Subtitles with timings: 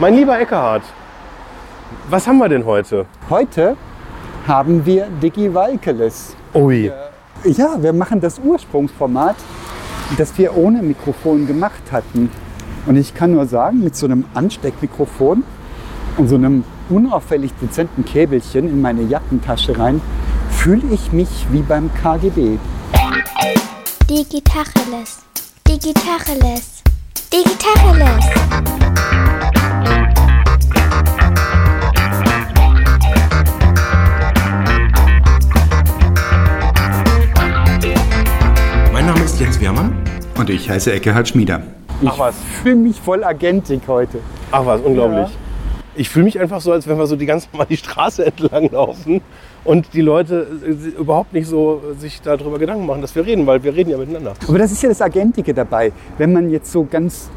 [0.00, 0.82] Mein lieber Eckhardt,
[2.10, 3.06] was haben wir denn heute?
[3.30, 3.76] Heute
[4.46, 6.34] haben wir Digi Walkeles.
[6.52, 6.90] Ui.
[7.44, 9.36] Ja, wir machen das Ursprungsformat,
[10.18, 12.28] das wir ohne Mikrofon gemacht hatten.
[12.86, 15.44] Und ich kann nur sagen, mit so einem Ansteckmikrofon
[16.16, 20.00] und so einem unauffällig dezenten Käbelchen in meine Jackentasche rein,
[20.50, 22.58] fühle ich mich wie beim KGB.
[24.10, 25.22] Digitacheles.
[25.68, 26.82] Digitacheles.
[27.32, 29.33] Digitacheles.
[39.44, 39.92] Jens Wehrmann.
[40.38, 41.60] Und ich heiße Eckehard Schmieder.
[42.00, 42.34] Ich Ach was.
[42.62, 44.20] fühle mich voll Agentik heute.
[44.50, 45.28] Ach was, unglaublich.
[45.94, 48.70] Ich fühle mich einfach so, als wenn wir so die ganze Mal die Straße entlang
[48.70, 49.20] laufen
[49.64, 53.62] und die Leute äh, überhaupt nicht so sich darüber Gedanken machen, dass wir reden, weil
[53.62, 54.32] wir reden ja miteinander.
[54.48, 55.92] Aber das ist ja das Agentike dabei.
[56.16, 57.28] Wenn man jetzt so ganz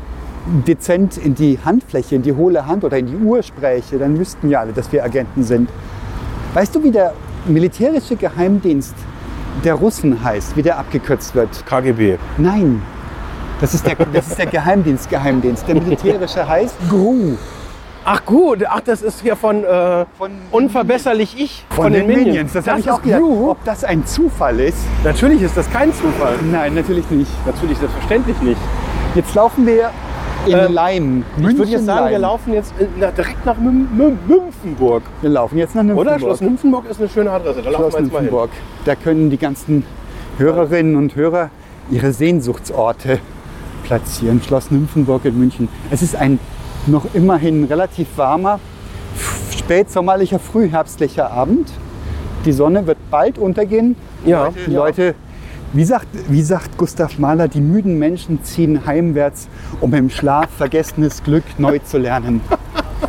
[0.66, 4.50] dezent in die Handfläche, in die hohle Hand oder in die Uhr spräche, dann wüssten
[4.50, 5.70] ja alle, dass wir Agenten sind.
[6.54, 7.14] Weißt du, wie der
[7.46, 8.96] militärische Geheimdienst
[9.64, 11.66] der Russen heißt, wie der abgekürzt wird?
[11.66, 12.18] KGB.
[12.38, 12.82] Nein,
[13.62, 15.68] das ist der, das ist der Geheimdienst, Geheimdienst.
[15.68, 17.36] Der militärische heißt GRU.
[18.10, 22.54] Ach gut, ach das ist hier von, äh, Von- Unverbesserlich Ich Von, den, Minions.
[22.54, 23.20] Das, habe Das ich auch ist gedacht.
[23.22, 23.52] GRU.
[23.52, 24.78] Ob das ein Zufall ist?
[25.04, 26.36] Natürlich ist das kein Zufall.
[26.50, 27.30] Nein, natürlich nicht.
[27.46, 28.62] Natürlich, selbstverständlich nicht.
[29.14, 29.90] Jetzt laufen wir
[30.48, 31.24] in Ähm, Leim.
[31.38, 32.22] Ich würde jetzt sagen, wir München-Leim.
[32.22, 35.04] laufen jetzt na, direkt nach Müm, Müm, Nymphenburg.
[35.22, 36.08] Wir laufen jetzt nach Nymphenburg.
[36.08, 36.20] Oder?
[36.20, 37.62] Schloss Nymphenburg ist eine schöne Adresse.
[37.62, 38.26] Da laufen Schloss wir jetzt mal hin.
[38.26, 38.50] Nymphenburg.
[38.86, 39.84] Da können die ganzen
[40.38, 41.50] Hörerinnen und Hörer
[41.90, 43.20] ihre Sehnsuchtsorte
[43.84, 44.42] platzieren.
[44.42, 45.70] Schloss Nymphenburg in München.
[45.92, 46.40] Es ist ein
[46.86, 48.60] noch immerhin relativ warmer,
[49.56, 51.70] spätsommerlicher, frühherbstlicher Abend.
[52.46, 53.96] Die Sonne wird bald untergehen.
[54.26, 54.72] Ja, Die.
[54.72, 55.16] Leute,
[55.74, 59.48] wie sagt, wie sagt Gustav Mahler, die müden Menschen ziehen heimwärts,
[59.82, 62.42] um im Schlaf vergessenes Glück neu zu lernen.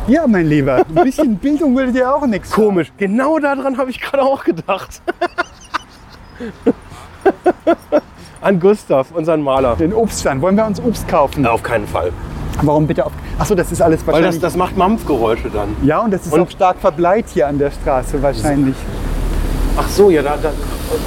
[0.07, 2.51] Ja, mein Lieber, ein bisschen Bildung würde dir auch nichts.
[2.51, 2.91] Komisch.
[2.97, 5.01] Genau daran habe ich gerade auch gedacht.
[8.41, 9.75] An Gustav, unseren Maler.
[9.75, 10.41] Den Obststand.
[10.41, 11.45] Wollen wir uns Obst kaufen?
[11.45, 12.11] Auf keinen Fall.
[12.61, 13.11] Warum bitte auf?
[13.37, 14.41] Achso, das ist alles Weil wahrscheinlich.
[14.41, 15.69] das, das macht Mampfgeräusche dann.
[15.83, 18.75] ja, und das ist Und- auch stark verbleit hier an der Straße wahrscheinlich.
[19.77, 20.51] Ach so, ja, da, da,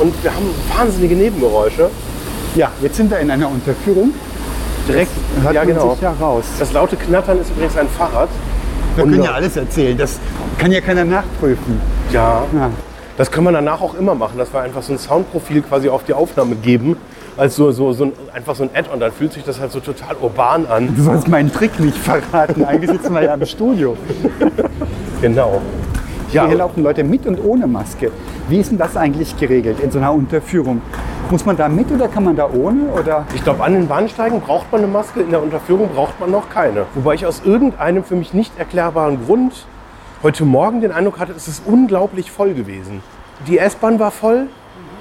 [0.00, 1.90] und wir haben wahnsinnige Nebengeräusche.
[2.54, 4.12] Ja, jetzt sind wir in einer Unterführung.
[4.88, 5.10] Direkt,
[5.42, 5.92] Hört ja man genau.
[5.92, 6.44] sich ja raus.
[6.58, 8.28] Das laute Knattern ist übrigens ein Fahrrad.
[8.96, 9.96] Wir können Und- ja alles erzählen.
[9.96, 10.18] Das
[10.58, 11.80] kann ja keiner nachprüfen.
[12.12, 12.70] Ja, Ja.
[13.16, 16.04] das können wir danach auch immer machen, dass wir einfach so ein Soundprofil quasi auf
[16.04, 16.96] die Aufnahme geben.
[17.36, 19.80] Als so, so, so ein, einfach so ein Add-on, dann fühlt sich das halt so
[19.80, 20.94] total urban an.
[20.94, 22.62] Du sollst meinen Trick nicht verraten.
[22.64, 23.96] Eigentlich sitzen wir ja im Studio.
[25.22, 25.62] Genau.
[26.32, 28.10] Ja, Hier laufen Leute mit und ohne Maske.
[28.48, 30.80] Wie ist denn das eigentlich geregelt in so einer Unterführung?
[31.30, 32.84] Muss man da mit oder kann man da ohne?
[32.98, 33.26] Oder?
[33.34, 36.48] Ich glaube, an den Bahnsteigen braucht man eine Maske, in der Unterführung braucht man noch
[36.48, 36.86] keine.
[36.94, 39.66] Wobei ich aus irgendeinem für mich nicht erklärbaren Grund
[40.22, 43.02] heute Morgen den Eindruck hatte, es ist unglaublich voll gewesen.
[43.46, 44.46] Die S-Bahn war voll,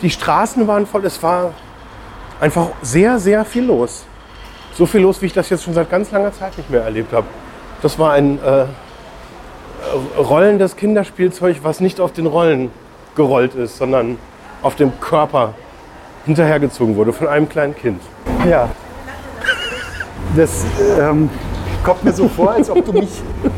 [0.02, 1.52] die Straßen waren voll, es war
[2.42, 4.06] einfach sehr, sehr viel los.
[4.74, 7.14] So viel los, wie ich das jetzt schon seit ganz langer Zeit nicht mehr erlebt
[7.14, 7.28] habe.
[7.82, 8.66] Das war ein äh,
[10.18, 12.72] rollendes Kinderspielzeug, was nicht auf den Rollen
[13.16, 14.18] gerollt ist, sondern
[14.62, 15.54] auf dem Körper
[16.26, 18.02] hinterhergezogen wurde von einem kleinen Kind.
[18.48, 18.70] Ja.
[20.36, 20.66] Das
[21.00, 21.30] ähm,
[21.84, 23.10] kommt mir so vor, als ob du mich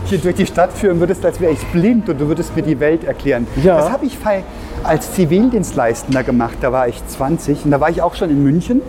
[0.06, 2.79] hier durch die Stadt führen würdest, als wäre ich blind und du würdest mir die
[2.79, 3.45] Welt erklären.
[3.61, 3.78] Ja.
[3.78, 4.17] Das habe ich
[4.84, 6.57] als Zivildienstleistender gemacht.
[6.61, 8.81] Da war ich 20 und da war ich auch schon in München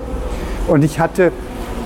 [0.69, 1.33] und ich hatte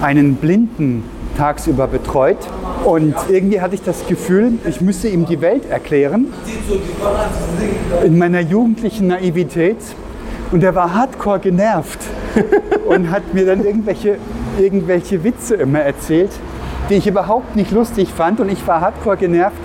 [0.00, 1.04] einen Blinden
[1.38, 2.36] tagsüber betreut
[2.84, 6.32] und irgendwie hatte ich das Gefühl, ich müsse ihm die Welt erklären.
[8.04, 9.78] In meiner jugendlichen Naivität.
[10.50, 11.98] Und er war hardcore genervt
[12.88, 14.16] und hat mir dann irgendwelche,
[14.58, 16.30] irgendwelche Witze immer erzählt,
[16.88, 18.40] die ich überhaupt nicht lustig fand.
[18.40, 19.56] Und ich war hardcore genervt,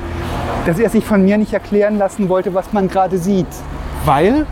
[0.66, 3.48] dass er sich von mir nicht erklären lassen wollte, was man gerade sieht.
[4.06, 4.46] Weil?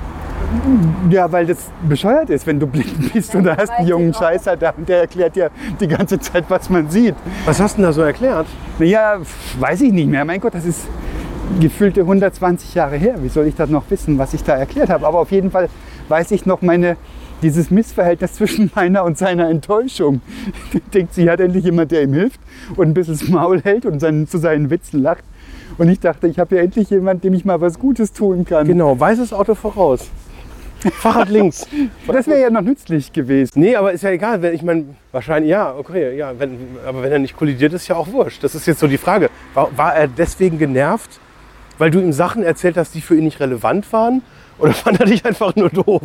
[1.09, 4.57] Ja, weil das bescheuert ist, wenn du blind bist und da hast einen jungen Scheißer
[4.57, 7.15] da und der erklärt dir die ganze Zeit, was man sieht.
[7.45, 8.47] Was hast du denn da so erklärt?
[8.79, 9.17] Naja,
[9.59, 10.23] weiß ich nicht mehr.
[10.25, 10.87] Mein Gott, das ist
[11.59, 13.15] gefühlte 120 Jahre her.
[13.21, 15.05] Wie soll ich das noch wissen, was ich da erklärt habe?
[15.05, 15.69] Aber auf jeden Fall
[16.07, 16.97] weiß ich noch meine,
[17.41, 20.21] dieses Missverhältnis zwischen meiner und seiner Enttäuschung.
[20.93, 22.39] Denkt sie, hat endlich jemand, der ihm hilft
[22.75, 25.23] und ein bisschen das Maul hält und seinen, zu seinen Witzen lacht.
[25.77, 28.67] Und ich dachte, ich habe ja endlich jemand, dem ich mal was Gutes tun kann.
[28.67, 30.09] Genau, weißes Auto voraus.
[30.89, 31.67] Fahrrad links.
[32.07, 33.51] Das wäre ja noch nützlich gewesen.
[33.55, 34.41] Nee, aber ist ja egal.
[34.41, 36.33] Wenn, ich meine, wahrscheinlich, ja, okay, ja.
[36.37, 36.57] Wenn,
[36.87, 38.43] aber wenn er nicht kollidiert, ist ja auch wurscht.
[38.43, 39.29] Das ist jetzt so die Frage.
[39.53, 41.19] War, war er deswegen genervt,
[41.77, 44.21] weil du ihm Sachen erzählt hast, die für ihn nicht relevant waren?
[44.57, 46.01] Oder fand er dich einfach nur doof?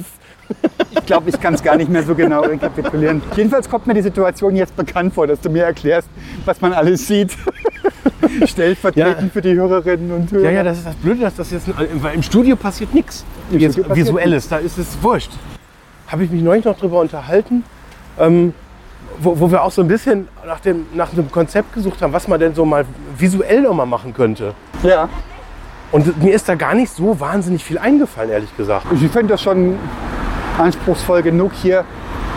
[0.91, 3.21] Ich glaube, ich kann es gar nicht mehr so genau rekapitulieren.
[3.35, 6.09] Jedenfalls kommt mir die Situation jetzt bekannt vor, dass du mir erklärst,
[6.45, 7.37] was man alles sieht.
[8.47, 9.29] stellvertretend Ja.
[9.33, 10.45] für die Hörerinnen und Hörer.
[10.45, 11.69] Ja, ja, das ist das Blöde, dass das jetzt,
[12.03, 13.25] weil im Studio passiert nichts.
[13.51, 15.33] Jetzt Visuelles, da ist es wurscht.
[16.09, 17.65] Habe ich mich neulich noch drüber unterhalten,
[18.19, 18.55] ähm,
[19.19, 22.29] wo, wo wir auch so ein bisschen nach dem, nach einem Konzept gesucht haben, was
[22.29, 22.85] man denn so mal
[23.17, 24.55] visuell noch mal machen könnte.
[24.83, 25.09] ja.
[25.93, 28.87] Und mir ist da gar nicht so wahnsinnig viel eingefallen, ehrlich gesagt.
[28.93, 29.77] Ich finde das schon
[30.59, 31.85] anspruchsvoll genug, hier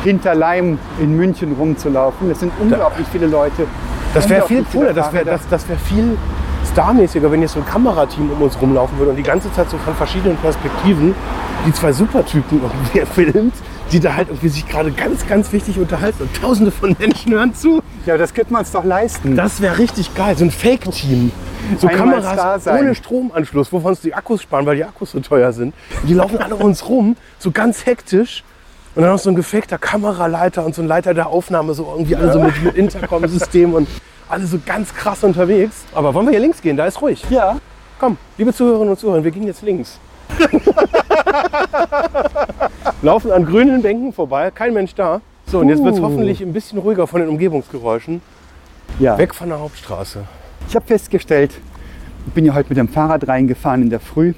[0.04, 2.30] hinter Leim in München rumzulaufen.
[2.30, 3.66] Das sind unglaublich viele Leute.
[4.14, 6.18] Das wäre viel cooler, das wäre das, das wär viel
[6.72, 9.78] starmäßiger, wenn jetzt so ein Kamerateam um uns rumlaufen würde und die ganze Zeit so
[9.78, 11.16] von verschiedenen Perspektiven
[11.66, 13.54] die zwei Supertypen irgendwie filmt,
[13.92, 17.54] die da halt irgendwie sich gerade ganz, ganz wichtig unterhalten und tausende von Menschen hören
[17.54, 17.82] zu.
[18.06, 19.36] Ja, das könnte man uns doch leisten.
[19.36, 21.32] Das wäre richtig geil, so ein Fake-Team.
[21.80, 25.52] So Einmal Kameras ohne Stromanschluss, wovon uns die Akkus sparen, weil die Akkus so teuer
[25.52, 25.74] sind.
[26.02, 28.44] Und die laufen alle um uns rum, so ganz hektisch.
[28.96, 32.16] Und dann noch so ein gefakter Kameraleiter und so ein Leiter der Aufnahme, so irgendwie
[32.16, 33.88] alle so mit, mit Intercom-System und
[34.30, 35.84] alle so ganz krass unterwegs.
[35.94, 36.78] Aber wollen wir hier links gehen?
[36.78, 37.24] Da ist ruhig.
[37.30, 37.58] ja,
[38.00, 40.00] Komm, liebe Zuhörerinnen und Zuhörer, wir gehen jetzt links.
[43.02, 45.22] Laufen an grünen Bänken vorbei, kein Mensch da.
[45.48, 46.04] So, und jetzt wird es Uh.
[46.04, 48.22] hoffentlich ein bisschen ruhiger von den Umgebungsgeräuschen.
[49.00, 49.18] ja.
[49.18, 50.24] Weg von der Hauptstraße.
[50.68, 51.52] Ich habe festgestellt,
[52.28, 54.34] ich bin ja heute mit dem Fahrrad reingefahren in der Früh,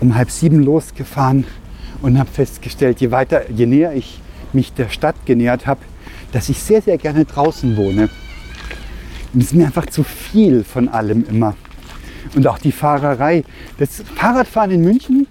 [0.00, 1.44] um halb sieben losgefahren
[2.02, 4.20] und habe festgestellt, je weiter, je näher ich
[4.52, 5.80] mich der Stadt genähert habe,
[6.32, 8.10] dass ich sehr, sehr gerne draußen wohne.
[9.34, 11.56] Und es ist mir einfach zu viel von allem immer.
[12.36, 13.44] Und auch die Fahrerei.
[13.78, 15.26] Das Fahrradfahren in München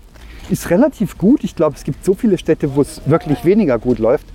[0.50, 1.44] ist relativ gut.
[1.44, 4.25] Ich glaube, es gibt so viele Städte, wo es wirklich weniger gut läuft.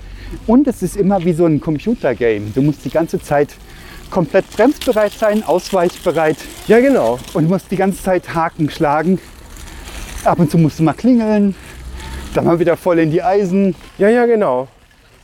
[0.46, 2.46] Und es ist immer wie so ein Computergame.
[2.54, 3.50] Du musst die ganze Zeit
[4.10, 7.18] komplett bremsbereit sein, ausweichbereit Ja, genau.
[7.34, 9.18] und musst die ganze Zeit Haken schlagen.
[10.24, 11.54] Ab und zu musst du mal klingeln,
[12.34, 13.74] dann mal wieder voll in die Eisen.
[13.98, 14.68] Ja, ja, genau.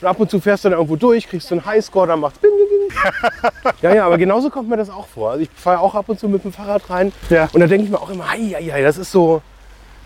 [0.05, 2.39] Und ab und zu fährst du dann irgendwo durch, kriegst du einen Highscore, dann macht's
[2.39, 3.73] bing, bing, bing.
[3.81, 5.31] Ja, ja, aber genauso kommt mir das auch vor.
[5.31, 7.11] Also ich fahre auch ab und zu mit dem Fahrrad rein.
[7.31, 7.49] Ja.
[7.55, 9.41] Und da denke ich mir auch immer, hei, hei, das ist so,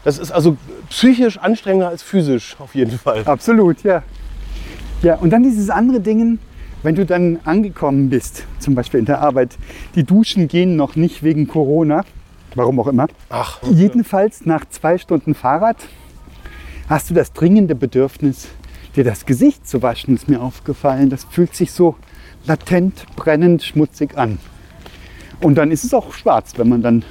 [0.04, 0.56] das ist also
[0.88, 3.24] psychisch anstrengender als physisch auf jeden Fall.
[3.24, 4.04] Absolut, ja.
[5.02, 6.38] Ja, und dann dieses andere Ding,
[6.84, 9.56] wenn du dann angekommen bist, zum Beispiel in der Arbeit,
[9.96, 12.04] die Duschen gehen noch nicht wegen Corona,
[12.54, 13.08] warum auch immer.
[13.30, 15.78] Ach, Jedenfalls nach zwei Stunden Fahrrad
[16.88, 18.46] hast du das dringende Bedürfnis,
[18.96, 21.10] dir das Gesicht zu waschen, ist mir aufgefallen.
[21.10, 21.96] Das fühlt sich so
[22.46, 24.38] latent, brennend, schmutzig an.
[25.40, 27.04] Und dann ist es auch schwarz, wenn man dann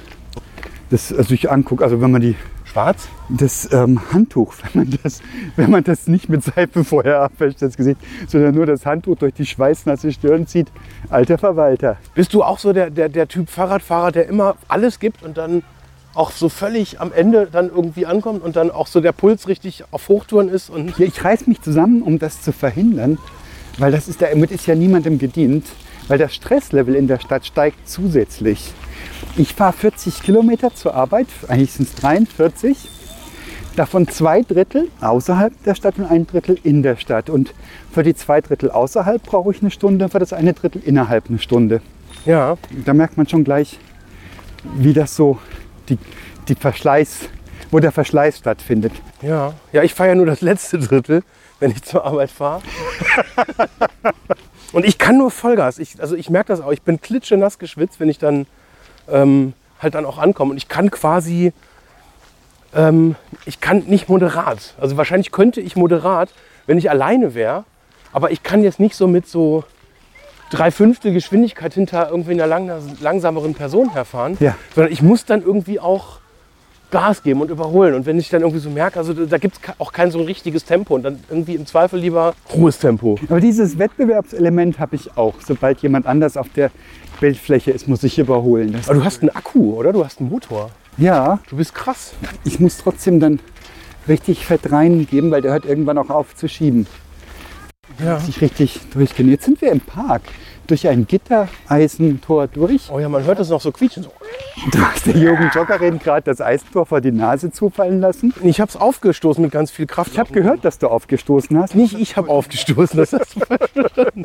[0.90, 2.34] das also sich anguckt, also wenn man die,
[2.64, 3.08] schwarz?
[3.28, 5.20] das ähm, Handtuch, wenn man das,
[5.56, 9.34] wenn man das nicht mit Seife vorher abwäscht, das Gesicht, sondern nur das Handtuch durch
[9.34, 10.68] die schweißnasse Stirn zieht.
[11.10, 11.98] Alter Verwalter.
[12.14, 15.62] Bist du auch so der, der, der Typ Fahrradfahrer, der immer alles gibt und dann
[16.18, 19.84] auch so völlig am Ende dann irgendwie ankommt und dann auch so der Puls richtig
[19.92, 23.18] auf Hochtouren ist und ich reiß mich zusammen, um das zu verhindern,
[23.78, 25.66] weil das ist, damit ist ja niemandem gedient,
[26.08, 28.72] weil das Stresslevel in der Stadt steigt zusätzlich.
[29.36, 32.76] Ich fahre 40 Kilometer zur Arbeit, eigentlich sind es 43,
[33.76, 37.30] davon zwei Drittel außerhalb der Stadt und ein Drittel in der Stadt.
[37.30, 37.54] Und
[37.92, 41.38] für die zwei Drittel außerhalb brauche ich eine Stunde, für das eine Drittel innerhalb eine
[41.38, 41.80] Stunde.
[42.24, 43.78] ja, Da merkt man schon gleich,
[44.76, 45.38] wie das so,
[45.88, 45.98] die,
[46.48, 47.28] die Verschleiß,
[47.70, 48.92] wo der Verschleiß stattfindet.
[49.22, 49.54] ja.
[49.72, 51.22] Ja, ich fahre ja nur das letzte Drittel,
[51.60, 52.62] wenn ich zur Arbeit fahre.
[54.72, 55.78] und ich kann nur Vollgas.
[55.78, 56.72] Ich, also ich merke das auch.
[56.72, 58.46] Ich bin klitschenass geschwitzt, wenn ich dann
[59.08, 60.52] ähm, halt dann auch ankomme.
[60.52, 61.52] Und ich kann quasi,
[62.74, 64.74] ähm, ich kann nicht moderat.
[64.80, 66.30] Also wahrscheinlich könnte ich moderat,
[66.66, 67.64] wenn ich alleine wäre.
[68.12, 69.64] Aber ich kann jetzt nicht so mit so
[70.50, 74.36] drei Fünftel Geschwindigkeit hinter irgendwie einer lang, langsameren Person herfahren.
[74.40, 74.56] Ja.
[74.74, 76.18] Sondern ich muss dann irgendwie auch
[76.90, 77.94] Gas geben und überholen.
[77.94, 80.64] Und wenn ich dann irgendwie so merke, also da gibt es auch kein so richtiges
[80.64, 83.18] Tempo und dann irgendwie im Zweifel lieber hohes Tempo.
[83.28, 85.34] Aber dieses Wettbewerbselement habe ich auch.
[85.46, 86.70] Sobald jemand anders auf der
[87.20, 88.72] Bildfläche ist, muss ich überholen.
[88.72, 89.92] Das, Aber du hast einen Akku, oder?
[89.92, 90.70] Du hast einen Motor.
[90.96, 92.14] ja, Du bist krass.
[92.44, 93.40] ich muss trotzdem dann
[94.08, 96.86] richtig Fett reingeben, weil der hört irgendwann auch auf zu schieben.
[98.04, 98.20] Ja.
[98.20, 99.28] Sich richtig durchgehen.
[99.28, 100.22] Jetzt sind wir im Park.
[100.66, 102.90] Durch ein Gittereisentor durch.
[102.92, 104.02] Oh ja, man hört das noch so quietschen.
[104.02, 104.12] So.
[104.72, 108.34] Da ist der Jürgen Joggerin gerade das Eisentor vor die Nase zufallen lassen.
[108.42, 110.12] Ich habe es aufgestoßen mit ganz viel Kraft.
[110.12, 111.74] Ich habe gehört, dass du aufgestoßen hast.
[111.74, 112.98] Nicht ich habe aufgestoßen.
[112.98, 114.24] Das hast du verstanden.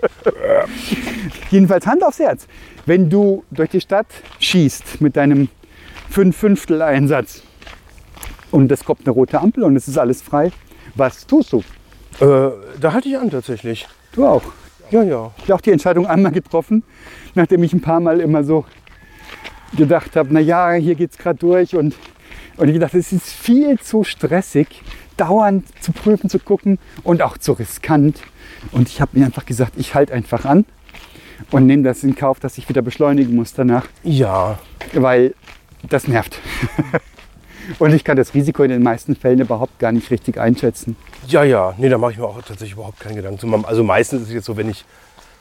[1.49, 2.45] Jedenfalls Hand aufs Herz.
[2.85, 4.07] Wenn du durch die Stadt
[4.39, 5.47] schießt mit deinem
[6.09, 7.41] Fünf-Fünftel-Einsatz
[8.51, 10.51] und es kommt eine rote Ampel und es ist alles frei,
[10.95, 11.63] was tust du?
[12.19, 13.87] Äh, da halte ich an tatsächlich.
[14.13, 14.43] Du auch.
[14.91, 15.31] Ja, ja.
[15.37, 16.83] Ich habe auch die Entscheidung einmal getroffen,
[17.35, 18.65] nachdem ich ein paar Mal immer so
[19.75, 21.95] gedacht habe, na ja, hier geht's gerade durch und,
[22.57, 24.67] und ich gedacht, es ist viel zu stressig,
[25.17, 28.19] dauernd zu prüfen, zu gucken und auch zu riskant.
[28.71, 30.65] Und ich habe mir einfach gesagt, ich halte einfach an.
[31.51, 34.59] und nehme das in Kauf, dass ich wieder beschleunigen muss danach, Ja,
[34.93, 35.33] weil
[35.89, 36.37] das nervt.
[37.79, 40.95] und ich kann das Risiko in den meisten Fällen überhaupt gar nicht richtig einschätzen.
[41.27, 41.73] ja, ja.
[41.77, 43.65] Nee, da mache ich mir auch tatsächlich überhaupt keinen Gedanken.
[43.65, 44.85] Also meistens ist es jetzt so, wenn ich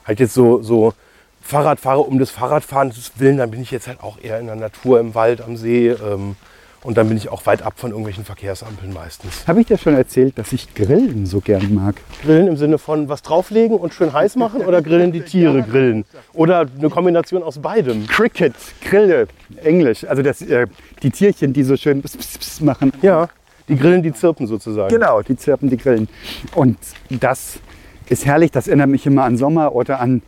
[0.04, 0.94] halt jetzt so, so
[1.40, 4.56] Fahrrad fahre um des Fahrradfahrens willen, dann bin ich jetzt halt auch eher in der
[4.56, 5.88] Natur, im Wald, am See.
[5.88, 6.36] Ähm,
[6.84, 9.46] und dann bin ich auch weit ab von irgendwelchen Verkehrsampeln meistens.
[9.46, 11.96] Habe ich dir schon erzählt, dass ich Grillen so gern mag?
[12.22, 16.04] Grillen im Sinne von was drauflegen und schön heiß machen oder grillen die Tiere grillen?
[16.32, 18.06] Oder eine Kombination aus beidem?
[18.06, 19.28] Cricket, Grille,
[19.62, 20.04] Englisch.
[20.04, 20.66] Also das, äh,
[21.02, 22.92] die Tierchen, die so schön pss, pss, pss machen.
[23.02, 23.28] Ja,
[23.68, 24.88] die Grillen, die zirpen sozusagen.
[24.88, 26.08] Genau, die zirpen, die grillen.
[26.54, 27.60] Und das
[28.08, 28.50] ist herrlich.
[28.50, 30.22] Das erinnert mich immer an Sommer oder an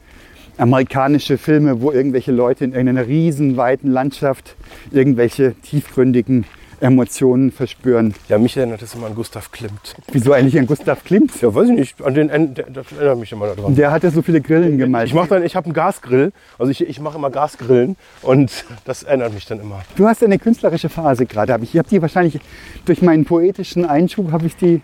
[0.58, 4.56] amerikanische Filme, wo irgendwelche Leute in irgendeiner riesen weiten Landschaft
[4.90, 6.44] irgendwelche tiefgründigen
[6.80, 8.14] Emotionen verspüren.
[8.28, 9.94] Ja, mich erinnert das immer an Gustav Klimt.
[10.12, 11.40] Wieso eigentlich an Gustav Klimt?
[11.40, 13.74] Ja, weiß ich nicht, an den Enden, der- das erinnert mich immer daran.
[13.74, 15.06] Der hatte so viele Grillen gemalt.
[15.08, 19.02] Ich mache dann, ich habe einen Gasgrill, also ich, ich mache immer Gasgrillen und das
[19.04, 19.82] erinnert mich dann immer.
[19.96, 21.56] Du hast eine künstlerische Phase gerade.
[21.62, 22.38] Ich habe die wahrscheinlich
[22.84, 24.82] durch meinen poetischen Einschub habe ich die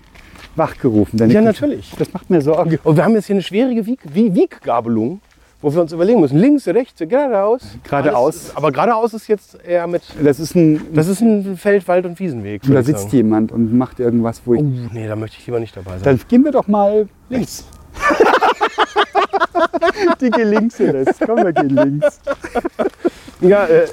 [0.56, 1.18] wachgerufen.
[1.30, 1.92] Ja, natürlich.
[1.98, 2.78] Das macht mir Sorge.
[2.82, 5.20] Und wir haben jetzt hier eine schwierige Wieg, Wie- Wieggabelung,
[5.62, 7.62] wo wir uns überlegen müssen, links, rechts, geradeaus.
[7.84, 8.52] Geradeaus.
[8.54, 10.80] Aber geradeaus ist jetzt eher mit, Das ist ein.
[10.94, 12.62] das ist ein Feld-, Wald- und Wiesenweg.
[12.62, 13.16] da sitzt sagen.
[13.16, 14.60] jemand und macht irgendwas, wo ich.
[14.60, 16.02] Oh, nee, da möchte ich lieber nicht dabei sein.
[16.02, 17.64] Dann gehen wir doch mal links.
[20.20, 21.20] die gehen links jetzt.
[21.20, 22.20] Komm, wir gehen links.
[23.40, 23.86] Ja, äh,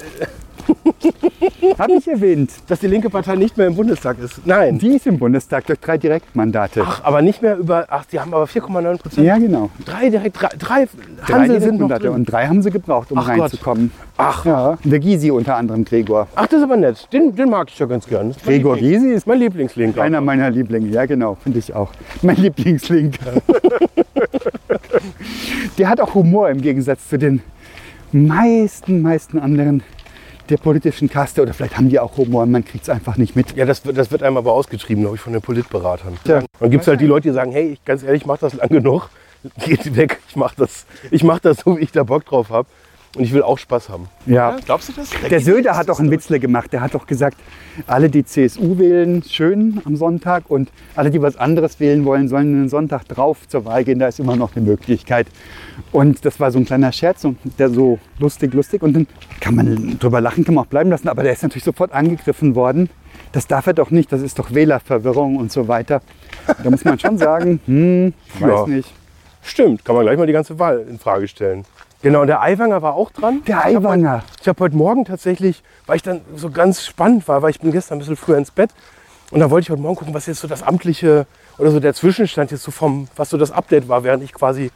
[1.78, 2.50] Habe ich erwähnt.
[2.66, 4.44] dass die linke Partei nicht mehr im Bundestag ist.
[4.46, 4.78] Nein.
[4.78, 6.82] Die ist im Bundestag durch drei Direktmandate.
[6.84, 9.26] Ach, aber nicht mehr über, ach, die haben aber 4,9 Prozent.
[9.26, 9.70] ja, genau.
[9.84, 10.86] Drei direkt, drei, drei,
[11.26, 12.02] Drei sind noch Direktmandate.
[12.02, 12.12] drin.
[12.14, 13.40] Und drei haben sie gebraucht, um Ach Gott.
[13.40, 13.90] reinzukommen.
[14.16, 14.44] Ach.
[14.44, 14.78] Ja.
[14.84, 16.26] Der Gysi unter anderem, Gregor.
[16.34, 17.08] Ach, das ist aber nett.
[17.12, 18.34] Den, den mag ich ja ganz gern.
[18.44, 20.02] Gregor Gysi ist mein Lieblingslinker.
[20.02, 20.88] einer meiner Lieblinge.
[20.88, 21.90] Ja, genau, finde ich auch.
[22.22, 23.32] Mein Lieblingslinker.
[25.78, 27.40] Der hat auch Humor im Gegensatz zu den
[28.12, 29.82] meisten, meisten anderen
[30.50, 31.42] der politischen Kaste.
[31.42, 33.56] Oder vielleicht haben die auch Humor und man kriegt es einfach nicht mit.
[33.56, 36.16] Ja, das, wird- das wird einem aber ausgetrieben, glaube ich, von den Politberatern.
[36.24, 36.42] Tja.
[36.60, 38.54] Dann gibt es halt die Leute, die sagen, hey, ich, ganz ehrlich, ich mache das
[38.54, 39.10] lang genug.
[39.64, 42.66] Geht weg, ich mache das, ich mach das so, wie ich da Bock drauf habe.
[43.16, 44.06] Und ich will auch Spaß haben.
[44.26, 44.56] Ja.
[44.64, 45.10] Glaubst du das?
[45.30, 46.72] Der Söder hat doch einen Witzle gemacht.
[46.72, 47.38] Der hat doch gesagt,
[47.86, 52.54] alle, die CSU wählen, schön am Sonntag und alle, die was anderes wählen wollen, sollen
[52.54, 53.98] einen Sonntag drauf zur Wahl gehen.
[53.98, 55.26] Da ist immer noch eine Möglichkeit.
[55.90, 58.82] Und das war so ein kleiner Scherz, und der so lustig, lustig.
[58.82, 59.06] Und dann
[59.40, 61.08] kann man drüber lachen, kann man auch bleiben lassen.
[61.08, 62.90] Aber der ist natürlich sofort angegriffen worden.
[63.32, 64.12] Das darf er doch nicht.
[64.12, 66.02] Das ist doch Wählerverwirrung und so weiter.
[66.62, 68.66] Da muss man schon sagen, hm, weiß Ja.
[68.66, 68.92] nicht.
[69.40, 71.64] Stimmt, kann man gleich mal die ganze Wahl in Frage stellen.
[72.02, 73.42] Genau, und der Aiwanger war auch dran.
[73.46, 77.42] Der Ich hab heute- habe heute Morgen tatsächlich, weil ich dann so ganz spannend war,
[77.42, 78.70] weil ich bin gestern ein bisschen früher ins Bett
[79.32, 81.26] und da wollte ich heute Morgen gucken, was jetzt so das amtliche
[81.58, 84.70] oder so der Zwischenstand jetzt so vom, was so das Update war, während ich quasi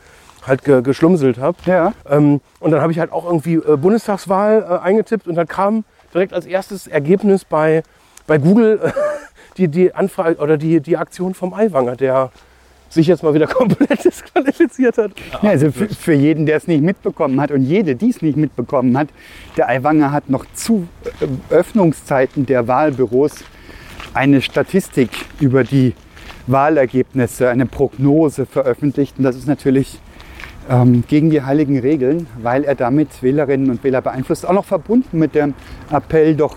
[0.44, 1.56] halt ge geschlumselt habe.
[1.66, 1.92] Ja.
[2.10, 5.84] Ähm, und dann habe ich halt auch irgendwie äh, Bundestagswahl äh, eingetippt und dann kam
[6.12, 7.84] direkt als erstes Ergebnis bei,
[8.26, 8.90] bei Google äh,
[9.58, 12.32] die, die Anfrage oder die, die Aktion vom Aiwanger, der
[12.92, 15.12] sich jetzt mal wieder komplett disqualifiziert hat.
[15.42, 18.37] Ja, also für, für jeden, der es nicht mitbekommen hat und jede, die es nicht
[18.37, 19.08] mitbekommen hat,
[19.56, 20.87] der Aiwanger hat noch zu
[21.20, 23.44] äh, Öffnungszeiten der Wahlbüros
[24.14, 25.94] eine Statistik über die
[26.46, 29.16] Wahlergebnisse, eine Prognose veröffentlicht.
[29.18, 30.00] Und das ist natürlich
[30.68, 34.46] ähm, gegen die heiligen Regeln, weil er damit Wählerinnen und Wähler beeinflusst.
[34.46, 35.54] Auch noch verbunden mit dem
[35.90, 36.56] Appell, doch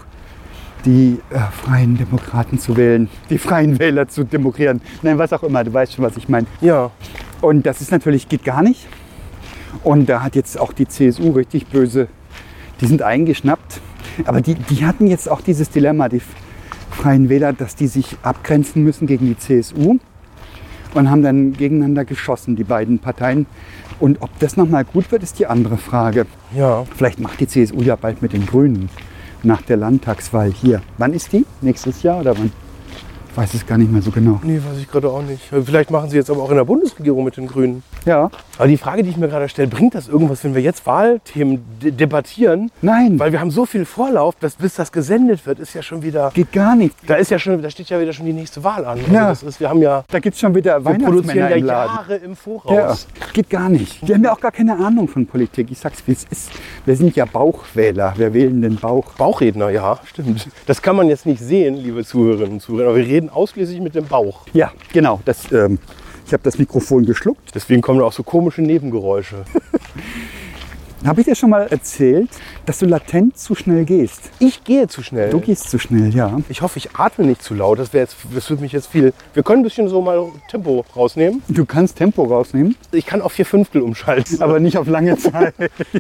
[0.85, 4.81] die äh, freien Demokraten zu wählen, die freien Wähler zu demokratieren.
[5.01, 6.47] Nein, was auch immer, du weißt schon, was ich meine.
[6.61, 6.91] Ja,
[7.41, 8.87] Und das ist natürlich, geht gar nicht.
[9.83, 12.07] Und da hat jetzt auch die CSU richtig böse,
[12.81, 13.81] die sind eingeschnappt.
[14.25, 16.21] Aber die, die hatten jetzt auch dieses Dilemma, die
[16.91, 19.97] Freien Wähler, dass die sich abgrenzen müssen gegen die CSU
[20.93, 23.45] und haben dann gegeneinander geschossen, die beiden Parteien.
[23.99, 26.25] Und ob das nochmal gut wird, ist die andere Frage.
[26.55, 26.85] ja.
[26.95, 28.89] Vielleicht macht die CSU ja bald mit den Grünen
[29.43, 30.81] nach der Landtagswahl hier.
[30.97, 31.45] Wann ist die?
[31.61, 32.51] Nächstes Jahr oder wann?
[33.35, 34.39] Ich weiß es gar nicht mehr so genau.
[34.43, 35.41] Nee, weiß ich gerade auch nicht.
[35.65, 37.83] Vielleicht machen sie jetzt aber auch in der Bundesregierung mit den Grünen.
[38.05, 38.31] Ja.
[38.57, 41.61] Aber die Frage, die ich mir gerade stelle, bringt das irgendwas, wenn wir jetzt Wahlthemen
[41.83, 42.71] de debattieren?
[42.81, 46.01] Nein, Weil wir haben so viel Vorlauf, dass bis das gesendet wird, ist ja schon
[46.01, 46.31] wieder.
[46.33, 46.95] geht gar nicht.
[47.07, 48.99] Da ist ja schon, da steht ja wieder schon die nächste Wahl an.
[49.11, 49.27] Ja.
[49.27, 51.55] Also das ist, wir haben ja, Da gibt es schon wieder wir produzieren ja.
[51.57, 53.05] Jahre im Ja, Voraus.
[53.33, 54.07] geht gar nicht.
[54.07, 55.67] Die haben ja auch gar keine Ahnung von Politik.
[55.71, 56.51] Ich sag's, wie es ist.
[56.85, 58.13] Wir sind ja Bauchwähler.
[58.15, 59.11] Wir wählen den Bauch.
[59.17, 60.47] Bauchredner, ja, stimmt.
[60.67, 63.95] Das kann man jetzt nicht sehen, liebe Zuhörerinnen und Zuhörer, aber wir reden ausschließlich mit
[63.95, 64.41] dem Bauch.
[64.53, 65.21] Ja, genau.
[65.25, 65.79] Das, ähm,
[66.25, 67.51] ich habe das Mikrofon geschluckt.
[67.53, 69.45] Deswegen kommen da auch so komische Nebengeräusche.
[71.05, 72.29] Habe ich dir schon mal erzählt,
[72.65, 74.31] dass du latent zu schnell gehst?
[74.39, 75.29] Ich gehe zu schnell.
[75.29, 76.39] Du gehst zu schnell, ja.
[76.49, 77.77] Ich hoffe, ich atme nicht zu laut.
[77.77, 79.13] Das, jetzt, das würde mich jetzt viel.
[79.35, 81.43] Wir können ein bisschen so mal Tempo rausnehmen.
[81.47, 84.41] Du kannst Tempo rausnehmen, Ich kann auf vier Fünftel umschalten.
[84.41, 85.53] aber nicht auf lange Zeit.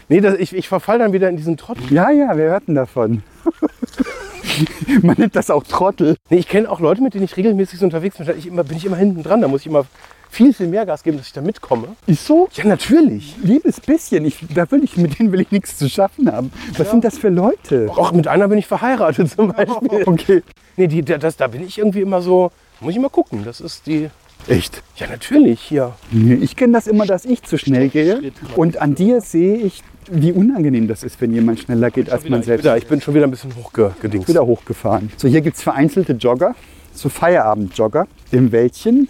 [0.09, 1.77] nee, das, ich, ich verfall dann wieder in diesen Trott.
[1.91, 3.21] ja, ja, wir hörten davon.
[5.01, 6.15] Man nennt das auch Trottel.
[6.29, 8.25] Nee, ich kenne auch Leute, mit denen ich regelmäßig so unterwegs bin.
[8.27, 9.41] Da ich immer, bin ich immer hinten dran.
[9.41, 9.85] Da muss ich immer
[10.29, 11.89] viel, viel mehr Gas geben, dass ich da mitkomme.
[12.07, 12.47] Ist so?
[12.53, 13.35] Ja, natürlich.
[13.41, 14.25] Liebes bisschen.
[14.25, 16.51] Ich, da will ich, mit denen will ich nichts zu schaffen haben.
[16.77, 17.89] Was sind das für Leute?
[17.89, 20.03] Auch mit einer bin ich verheiratet zum Beispiel.
[20.05, 20.43] Okay.
[20.77, 22.51] Nee, die, da- das, da bin ich irgendwie immer so.
[22.79, 23.43] Muss ich mal gucken.
[23.45, 24.09] Das ist die.
[24.47, 24.83] Echt?
[24.97, 25.73] Ja, natürlich.
[26.11, 28.21] Nee, ich kenne das immer, dass ich zu schnell gehe.
[28.55, 29.81] Und an dir sehe ich,
[30.11, 32.65] wie unangenehm das ist, wenn jemand schneller geht als man selbst.
[32.65, 34.27] Ja, ich bin schon wieder ein bisschen hochgedingst.
[34.27, 35.11] wieder hochgefahren.
[35.17, 36.55] So, hier gibt es vereinzelte Jogger,
[36.93, 39.09] so Feierabendjogger im Wäldchen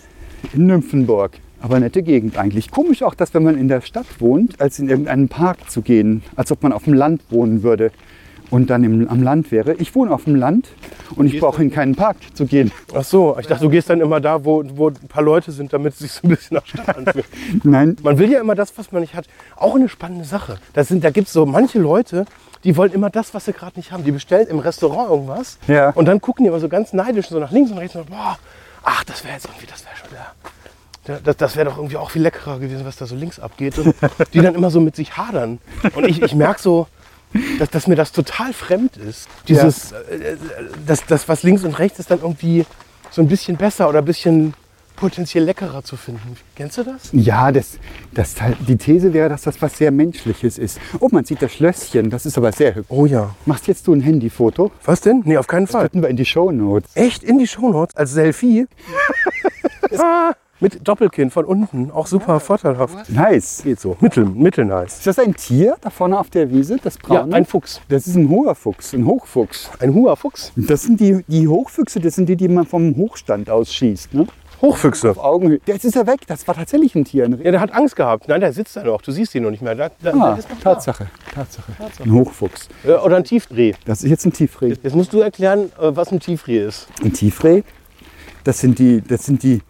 [0.54, 1.32] in Nymphenburg.
[1.62, 2.70] Aber nette Gegend eigentlich.
[2.70, 6.22] Komisch auch, dass wenn man in der Stadt wohnt, als in irgendeinen Park zu gehen,
[6.36, 7.92] als ob man auf dem Land wohnen würde
[8.52, 9.74] und dann im, am Land wäre.
[9.76, 10.68] Ich wohne auf dem Land
[11.16, 12.72] und ich brauche in keinen Park zu gehen.
[12.94, 15.74] Ach so, ich dachte, du gehst dann immer da, wo, wo ein paar Leute sind,
[15.74, 17.26] damit es sich so ein bisschen nach Stadt anfühlt.
[17.64, 19.26] Nein, Man will ja immer das, was man nicht hat.
[19.56, 20.58] Auch eine spannende Sache.
[20.74, 22.26] Das sind, da gibt es so manche Leute,
[22.64, 24.04] die wollen immer das, was sie gerade nicht haben.
[24.04, 25.90] Die bestellen im Restaurant irgendwas Ja.
[25.92, 28.38] und dann gucken die immer so ganz neidisch so nach links und rechts und boah,
[28.84, 30.26] ach, das wäre jetzt irgendwie, das wäre schon der.
[31.24, 33.78] Das, das wäre doch irgendwie auch viel leckerer gewesen, was da so links abgeht.
[33.78, 33.94] Und
[34.34, 35.60] die dann immer so mit sich hadern.
[35.94, 36.88] Und ich, ich merke so,
[37.60, 39.28] dass, dass mir das total fremd ist.
[39.48, 40.38] Dieses, äh, äh,
[40.86, 42.66] das, das, was links und rechts ist, dann irgendwie
[43.12, 44.54] so ein bisschen besser oder ein bisschen
[44.96, 46.38] potenziell leckerer zu finden.
[46.56, 47.10] Kennst du das?
[47.12, 47.78] ja, das,
[48.14, 48.36] das,
[48.68, 50.80] die These wäre, dass das was sehr Menschliches ist.
[51.00, 52.88] Oh, man sieht das Schlösschen, das ist aber sehr hübsch.
[52.90, 53.36] Oh ja.
[53.46, 54.72] Machst jetzt du ein Handyfoto?
[54.86, 55.22] Was denn?
[55.26, 55.84] Nee, auf keinen Fall.
[55.84, 56.96] Packen wir in die Shownotes.
[56.96, 58.68] Echt in die Shownotes als Selfie?
[59.98, 61.92] ah, mit Doppelkinn von unten.
[61.92, 63.10] Auch super vorteilhaft.
[63.10, 63.62] Nice.
[63.64, 63.98] Geht so.
[64.00, 64.98] Mittel, mittel nice.
[65.00, 67.36] Ist das ein Tier da vorne auf der Wiese, das Ja, braune?
[67.36, 67.82] ein Fuchs.
[67.90, 69.70] das ist ein hoher Fuchs, ein Hochfuchs.
[69.80, 70.52] Ein Hua-Fuchs.
[70.56, 74.14] Das sind die, die Hochfüchse, das sind die, die man vom Hochstand aus schießt.
[74.14, 74.28] Ne?
[74.62, 75.12] Hochfüchse.
[75.12, 75.60] Auf Augenhöhe.
[75.66, 77.28] Jetzt ist er weg, das war tatsächlich ein Tier.
[77.30, 78.28] Ja, der hat Angst gehabt.
[78.30, 79.02] Nein, der sitzt da noch.
[79.02, 79.76] Du siehst ihn noch nicht mehr.
[79.76, 80.74] Da, da, ah, der ist noch da.
[80.76, 81.74] Tatsache, Tatsache.
[82.02, 82.70] Ein Hochfuchs.
[82.86, 83.74] Äh, Oder ein Tiefdreh.
[83.86, 84.70] Das ist jetzt ein Tiefreh.
[84.82, 86.88] Jetzt musst du erklären, äh, was ein Tiefdreh ist.
[87.04, 87.64] Ein Tiefreh,
[88.46, 89.62] das sind die, das sind die,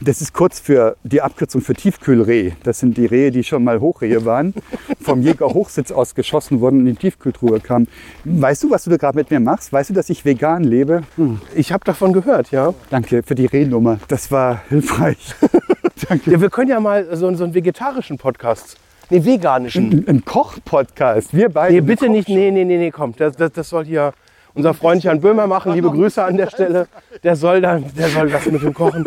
[0.00, 2.52] das ist kurz für die Abkürzung für Tiefkühlreh.
[2.62, 4.54] Das sind die Rehe, die schon mal Hochrehe waren,
[5.00, 7.88] vom Jäger Hochsitz aus geschossen wurden und in die Tiefkühltruhe kamen.
[8.24, 9.72] Weißt du, was du da gerade mit mir machst?
[9.72, 11.02] Weißt du, dass ich vegan lebe?
[11.16, 12.74] Hm, Ich habe davon gehört, ja.
[12.90, 13.98] danke für die Rehnummer.
[14.08, 15.34] Das war hilfreich.
[16.08, 16.30] danke.
[16.30, 16.40] ja.
[16.40, 18.76] Wir können ja mal so, so einen vegetarischen Podcast.
[19.08, 19.92] Nee, veganischen.
[19.92, 21.32] Ein, ein Koch-Podcast.
[21.32, 21.74] Wir beide.
[21.74, 22.28] Nee, bitte nicht.
[22.28, 23.14] Nee, nee, nee, nee, komm.
[23.16, 24.12] Das, das, das soll hier
[24.52, 25.72] unser Freund Jan Böhmer machen.
[25.74, 26.88] Liebe Grüße an der Stelle.
[27.22, 29.06] Der soll, da, der soll das mit dem Kochen.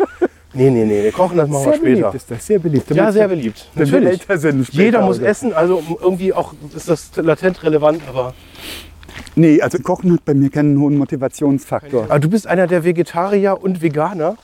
[0.52, 1.10] Nee, nee, nee, nee.
[1.12, 2.14] Kochen, das machen wir Sehr beliebt später.
[2.16, 2.90] ist das, sehr beliebt.
[2.90, 3.68] Ja, sehr beliebt.
[3.74, 4.68] Wir Natürlich.
[4.72, 8.34] Jeder muss essen, also irgendwie auch ist das latent relevant, aber.
[9.36, 12.04] Nee, also Kochen hat bei mir keinen hohen Motivationsfaktor.
[12.04, 14.36] aber du bist einer der Vegetarier und Veganer,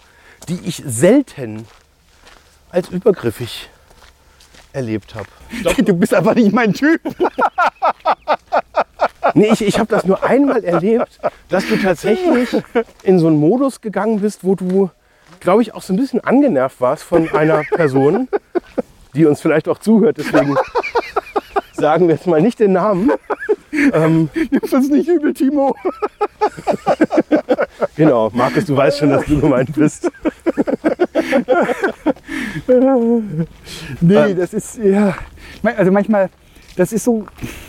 [0.49, 1.65] die ich selten
[2.71, 3.69] als übergriffig
[4.73, 5.27] erlebt habe.
[5.85, 7.01] Du bist aber nicht mein Typ.
[9.35, 12.49] Nee, ich, ich habe das nur einmal erlebt, dass du tatsächlich
[13.03, 14.91] in so einen Modus gegangen bist, wo du,
[15.41, 18.29] glaube ich, auch so ein bisschen angenervt warst von einer Person,
[19.15, 20.19] die uns vielleicht auch zuhört.
[20.19, 20.57] Deswegen
[21.73, 23.11] sagen wir jetzt mal nicht den Namen.
[23.93, 25.75] Ähm, Nimmst uns nicht übel, Timo.
[27.97, 30.11] genau, Markus, du weißt schon, dass du gemeint bist.
[34.01, 35.15] Nee, das ist, ja.
[35.63, 36.31] Also manchmal,
[36.77, 37.27] das ist so,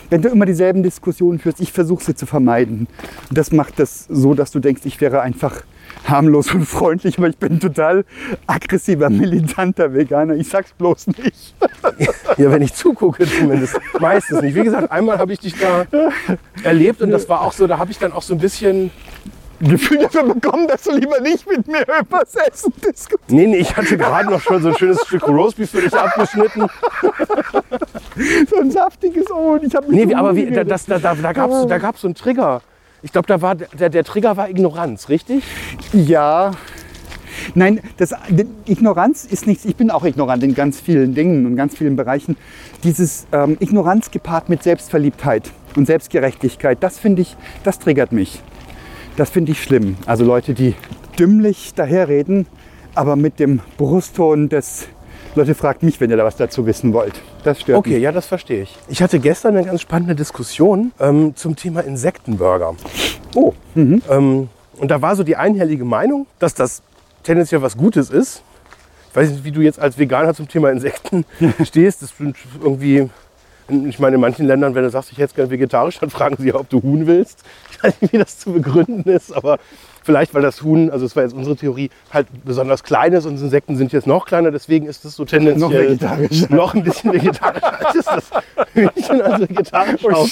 [0.09, 2.87] wenn du immer dieselben Diskussionen führst, ich versuche sie zu vermeiden.
[3.31, 5.63] Das macht das so, dass du denkst, ich wäre einfach
[6.05, 8.05] harmlos und freundlich, aber ich bin total
[8.45, 10.35] aggressiver, militanter Veganer.
[10.35, 11.55] Ich sag's bloß nicht.
[12.37, 13.79] Ja, wenn ich zugucke zumindest.
[13.99, 14.55] Meistens nicht.
[14.55, 15.85] Wie gesagt, einmal habe ich dich da
[16.63, 18.91] erlebt und das war auch so, da habe ich dann auch so ein bisschen.
[19.59, 23.31] Gefühl dafür bekommen, dass du lieber nicht mit mir über das Essen diskutierst.
[23.31, 26.67] Nee, nee, ich hatte gerade noch schon so ein schönes Stück Roastbeef für dich abgeschnitten.
[28.49, 31.33] So ein saftiges Oh, und ich habe Nee, aber wie, da, das, da, da, da
[31.33, 32.61] gab es da gab's so einen Trigger.
[33.01, 35.43] Ich glaube, da war der, der Trigger war Ignoranz, richtig?
[35.93, 36.51] Ja.
[37.55, 38.13] Nein, das,
[38.65, 39.65] Ignoranz ist nichts.
[39.65, 42.35] Ich bin auch ignorant in ganz vielen Dingen und ganz vielen Bereichen.
[42.83, 48.41] Dieses ähm, Ignoranz gepaart mit Selbstverliebtheit und Selbstgerechtigkeit, das finde ich, das triggert mich.
[49.17, 49.97] Das finde ich schlimm.
[50.05, 50.75] Also Leute, die
[51.17, 52.47] dümmlich daherreden,
[52.95, 54.87] aber mit dem Brustton des
[55.35, 57.21] Leute, fragt mich, wenn ihr da was dazu wissen wollt.
[57.43, 58.01] Das stört Okay, mich.
[58.01, 58.75] ja, das verstehe ich.
[58.87, 62.75] Ich hatte gestern eine ganz spannende Diskussion ähm, zum Thema Insektenburger.
[63.35, 66.81] Oh, Ähm, und da war so die einhellige Meinung, dass das
[67.23, 68.41] tendenziell was Gutes ist.
[69.09, 71.25] Ich weiß nicht, wie du jetzt als Veganer zum Thema Insekten
[71.65, 72.01] stehst.
[72.03, 73.09] Das sind irgendwie
[73.69, 76.49] Ich meine, in manchen Ländern, wenn du sagst, ich hätte gerne vegetarisch, dann fragen sie
[76.49, 77.39] ja, ob du Huhn willst.
[77.71, 79.57] Ich weiß nicht, wie das zu begründen ist, aber
[80.03, 83.39] vielleicht, weil das Huhn, also das war jetzt unsere Theorie, halt besonders klein ist und
[83.41, 86.55] Insekten sind jetzt noch kleiner, deswegen ist es so tendenziell Noch vegetarischer.
[86.55, 88.23] noch ein bisschen vegetarischer als das
[88.73, 90.25] Hühnchen als vegetarisch Oh.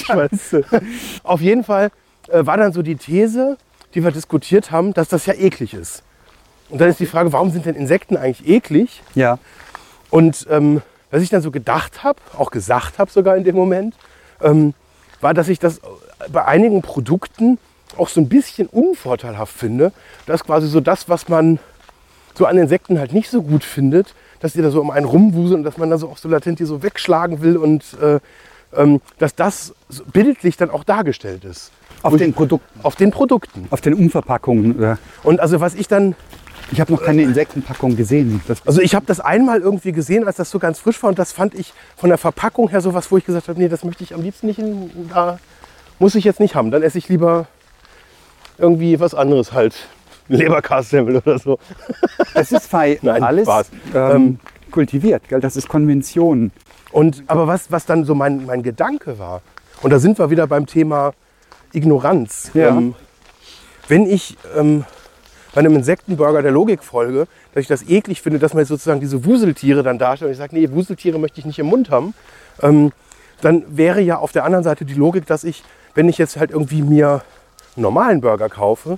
[1.24, 1.90] Auf jeden Fall
[2.28, 3.58] äh, war dann so die These,
[3.96, 6.04] die wir diskutiert haben, dass das ja eklig ist.
[6.68, 9.02] Und dann ist die Frage, warum sind denn Insekten eigentlich eklig?
[9.14, 9.38] Ja.
[10.10, 13.94] Und ähm, was ich dann so gedacht habe, auch gesagt habe sogar in dem Moment,
[14.40, 14.74] ähm,
[15.20, 15.80] war, dass ich das
[16.30, 17.58] bei einigen Produkten
[17.96, 19.92] auch so ein bisschen unvorteilhaft finde.
[20.26, 21.58] Das ist quasi so das, was man
[22.34, 25.60] so an Insekten halt nicht so gut findet, dass die da so um einen rumwuseln
[25.60, 28.20] und dass man da so auch so latent die so wegschlagen will und äh,
[28.76, 29.74] ähm, dass das
[30.12, 31.70] bildlich dann auch dargestellt ist.
[32.06, 33.66] Auf den Produkten, Auf den Produkten.
[33.70, 34.76] auf den Umverpackungen.
[34.76, 34.98] Oder?
[35.22, 36.14] Und also was ich dann
[36.72, 38.40] Ich habe noch keine Insektenpackung gesehen.
[38.48, 41.18] Das, Also ich habe das einmal irgendwie gesehen, als das so ganz frisch war und
[41.18, 44.02] das fand ich von der Verpackung her sowas, wo ich gesagt habe, nee, das möchte
[44.04, 45.38] ich am liebsten nicht, in, da
[45.98, 46.70] muss ich jetzt nicht haben.
[46.70, 47.46] Dann esse ich lieber
[48.58, 49.74] irgendwie was anderes halt,
[50.28, 51.58] ein Leberkassemmel oder so.
[52.34, 53.48] das ist fei Nein, alles
[53.94, 54.38] ähm, Ähm,
[54.70, 55.28] kultiviert.
[55.28, 55.40] Gell?
[55.40, 56.50] Das ist Konvention.
[56.92, 59.42] Und aber was, was dann so mein, mein Gedanke war,
[59.82, 61.12] und da sind wir wieder beim Thema
[61.76, 62.50] Ignoranz.
[62.54, 62.68] Ja.
[62.68, 62.94] Ähm,
[63.88, 64.84] wenn ich ähm,
[65.54, 69.00] bei einem Insektenburger der Logik folge, dass ich das eklig finde, dass man jetzt sozusagen
[69.00, 72.14] diese Wuseltiere dann darstellt und ich sage, nee, Wuseltiere möchte ich nicht im Mund haben,
[72.62, 72.92] ähm,
[73.40, 75.62] dann wäre ja auf der anderen Seite die Logik, dass ich,
[75.94, 77.22] wenn ich jetzt halt irgendwie mir
[77.76, 78.96] einen normalen Burger kaufe,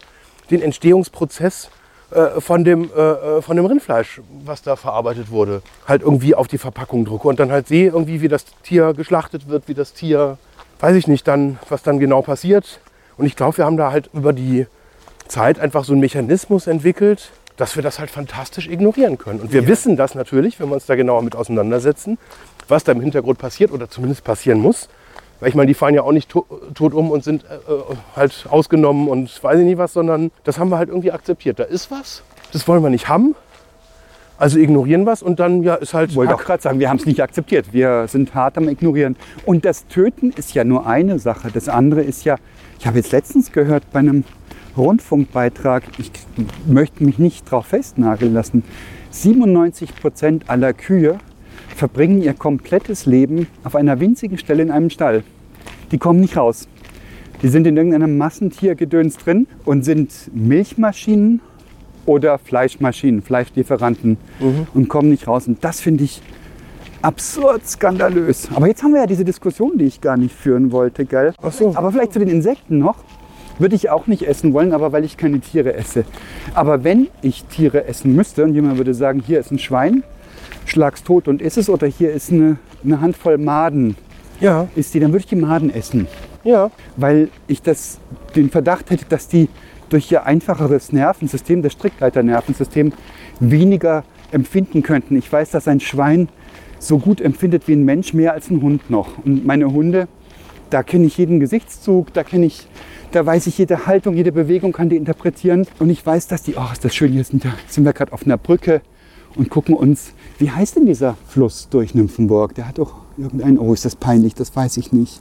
[0.51, 1.71] den Entstehungsprozess
[2.11, 6.49] äh, von, dem, äh, äh, von dem Rindfleisch, was da verarbeitet wurde, halt irgendwie auf
[6.49, 9.93] die Verpackung drucke und dann halt sehe irgendwie, wie das Tier geschlachtet wird, wie das
[9.93, 10.39] Tier,
[10.81, 12.81] weiß ich nicht, dann, was dann genau passiert.
[13.17, 14.67] Und ich glaube, wir haben da halt über die
[15.27, 19.41] Zeit einfach so einen Mechanismus entwickelt, dass wir das halt fantastisch ignorieren können.
[19.41, 22.17] Und wir wissen das natürlich, wenn wir uns da genauer mit auseinandersetzen,
[22.69, 24.89] was da im Hintergrund passiert oder zumindest passieren muss.
[25.41, 27.97] Weil ich meine, die fallen ja auch nicht to tot um und sind äh, äh,
[28.17, 31.59] halt ausgenommen und weiß ich nicht was, sondern das haben wir halt irgendwie akzeptiert.
[31.59, 33.35] Da ist was, das wollen wir nicht haben.
[34.39, 36.11] Also ignorieren es und dann ja, ist halt.
[36.11, 37.73] Ich wollte auch gerade sagen, wir haben es nicht akzeptiert.
[37.73, 39.17] Wir sind hart am Ignorieren.
[39.45, 41.51] Und das Töten ist ja nur eine Sache.
[41.53, 42.37] Das andere ist ja,
[42.79, 44.23] ich habe jetzt letztens gehört bei einem
[44.77, 46.13] Rundfunkbeitrag, ich
[46.67, 48.63] möchte mich nicht drauf festnageln lassen,
[49.11, 51.19] 97 Prozent aller Kühe
[51.75, 55.25] verbringen ihr komplettes Leben auf einer winzigen Stelle in einem Stall.
[55.91, 56.69] Die kommen nicht raus.
[57.43, 61.41] Die sind in irgendeinem Massentiergedöns drin und sind Milchmaschinen
[62.09, 64.17] oder Fleischmaschinen, Fleischlieferanten
[64.75, 65.47] und kommen nicht raus.
[65.47, 66.23] Und das finde ich
[67.03, 68.49] absurd skandalös.
[68.55, 71.35] Aber jetzt haben wir ja diese Diskussion, die ich gar nicht führen wollte, gell?
[71.41, 71.77] Ach so.
[71.77, 72.97] Aber vielleicht zu den Insekten noch.
[73.61, 76.05] Würde ich auch nicht essen wollen, aber weil ich keine Tiere esse.
[76.55, 80.05] Aber wenn ich Tiere essen müsste und jemand würde sagen, hier ist ein Schwein,
[80.65, 83.97] schlag's tot und iss es, oder hier ist eine, eine Handvoll Maden,
[84.41, 86.07] Ja, ist die, dann würde ich die Maden essen
[86.45, 86.71] ja.
[86.97, 87.99] weil ich das,
[88.35, 89.49] den Verdacht hätte, dass die
[89.89, 92.93] durch ihr einfacheres Nervensystem, das Strickleiternervensystem,
[93.41, 95.17] weniger empfinden könnten.
[95.17, 96.29] Ich weiß, dass ein Schwein
[96.79, 99.25] so gut empfindet wie ein Mensch, mehr als ein Hund noch.
[99.25, 100.09] Und meine Hunde,
[100.71, 102.67] da kenne ich jeden Gesichtszug, da kenne ich,
[103.11, 105.67] da weiß ich jede Haltung, jede Bewegung kann die interpretieren.
[105.79, 108.25] Und ich weiß, dass die, oh, ist das schön, hier sind, sind wir gerade auf
[108.25, 108.83] einer Brücke
[109.35, 112.55] und gucken uns, wie heißt denn dieser Fluss durch Nymphenburg?
[112.55, 115.21] Der hat doch irgendeinen, oh, ist das peinlich, das weiß ich nicht.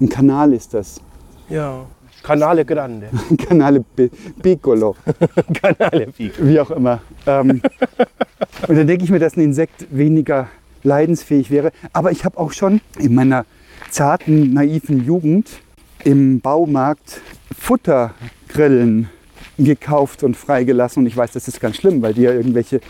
[0.00, 1.00] Ein Kanal ist das.
[1.48, 1.86] Ja.
[2.22, 3.08] Canale Grande.
[3.48, 3.84] Canale
[4.42, 4.96] Piccolo,
[5.62, 6.46] Canale Pico.
[6.46, 7.00] wie auch immer.
[7.26, 7.62] Ähm,
[8.68, 10.48] und dann denke ich mir, dass ein Insekt weniger
[10.82, 11.72] leidensfähig wäre.
[11.92, 13.44] Aber ich habe auch schon in meiner
[13.90, 15.48] zarten, naiven Jugend
[16.04, 17.20] im Baumarkt
[17.58, 19.08] Futtergrillen
[19.58, 21.02] gekauft und freigelassen.
[21.02, 22.80] Und ich weiß, das ist ganz schlimm, weil die ja irgendwelche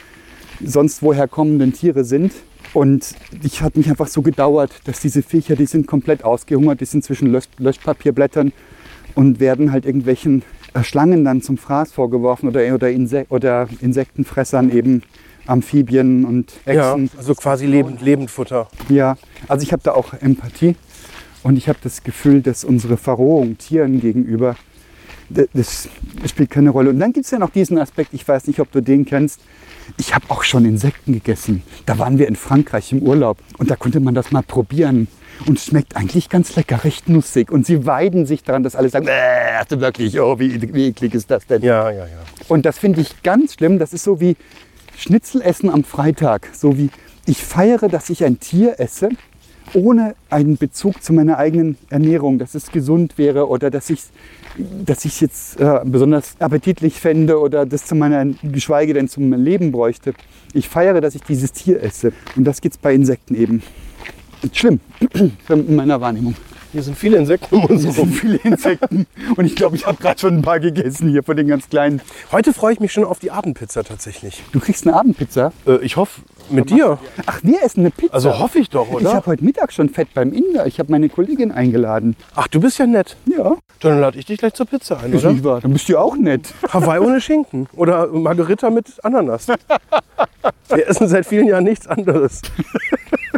[0.65, 2.33] sonst woher kommenden Tiere sind.
[2.73, 6.85] Und ich hat mich einfach so gedauert, dass diese Viecher, die sind komplett ausgehungert, die
[6.85, 8.53] sind zwischen Lösch Löschpapierblättern
[9.15, 10.43] und werden halt irgendwelchen
[10.75, 15.03] äh, Schlangen dann zum Fraß vorgeworfen oder, oder, Inse oder Insektenfressern eben
[15.47, 17.11] Amphibien und Ja, Echsen.
[17.17, 18.69] also quasi lebend, Lebendfutter.
[18.89, 19.17] Ja,
[19.49, 20.77] also ich habe da auch Empathie
[21.43, 24.57] und ich habe das Gefühl, dass unsere Verrohung Tieren gegenüber,
[25.29, 25.89] das
[26.27, 26.91] spielt keine Rolle.
[26.91, 29.41] Und dann gibt es ja noch diesen Aspekt, ich weiß nicht, ob du den kennst,
[29.97, 31.63] ich habe auch schon Insekten gegessen.
[31.87, 35.09] Da waren wir in Frankreich im Urlaub und da konnte man das mal probieren.
[35.47, 37.51] Und schmeckt eigentlich ganz lecker, recht nussig.
[37.51, 39.13] Und sie weiden sich daran, dass alle sagen, "Bäh,
[39.59, 41.63] hast du wirklich, oh, wie, wie eklig ist das denn?
[41.63, 42.19] Ja, ja, ja.
[42.49, 43.79] Und das finde ich ganz schlimm.
[43.79, 44.37] Das ist so wie
[44.97, 46.49] Schnitzelessen am Freitag.
[46.53, 46.91] So wie
[47.27, 49.09] ich feiere, dass ich ein Tier esse,
[49.73, 54.01] ohne einen Bezug zu meiner eigenen Ernährung, dass es gesund wäre oder dass ich
[54.85, 59.33] dass ich es jetzt äh, besonders appetitlich fände oder das zu meiner, geschweige denn zum
[59.33, 60.15] Leben bräuchte.
[60.53, 62.13] Ich feiere, dass ich dieses Tier esse.
[62.37, 63.63] Und das gibt es bei Insekten eben.
[64.53, 64.81] Schlimm,
[65.49, 66.35] in meiner Wahrnehmung.
[66.73, 68.13] Hier sind viele Insekten um uns Hier sind herum.
[68.13, 71.49] viele Insekten und ich glaube, ich habe gerade schon ein paar gegessen hier von den
[71.49, 72.01] ganz kleinen.
[72.31, 74.41] Heute freue ich mich schon auf die Abendpizza tatsächlich.
[74.53, 75.53] Du kriegst eine Abendpizza.
[75.67, 76.99] Äh, ich hoffe, mit dir.
[77.27, 78.15] Ach, wir essen eine Pizza.
[78.15, 79.15] Also hoffe ich doch, ich oder?
[79.15, 80.67] habe heute Mittag schon Fett beim Inder.
[80.67, 82.17] Ich habe meine Kollegin eingeladen.
[82.35, 83.17] Ach, du bist ja nett.
[83.27, 85.33] Ja, Dann lade ich dich gleich zur Pizza ein, ist oder?
[85.33, 85.61] nicht wahr.
[85.61, 86.55] Dann bist du auch nett.
[86.69, 87.69] Hawaii ohne Schinken.
[87.75, 89.49] Oder Margarita mit Ananas.
[90.69, 92.43] Wir essen seit vielen Jahren nichts anderes.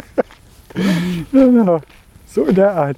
[1.31, 1.81] Ja,
[2.27, 2.97] so in der Art.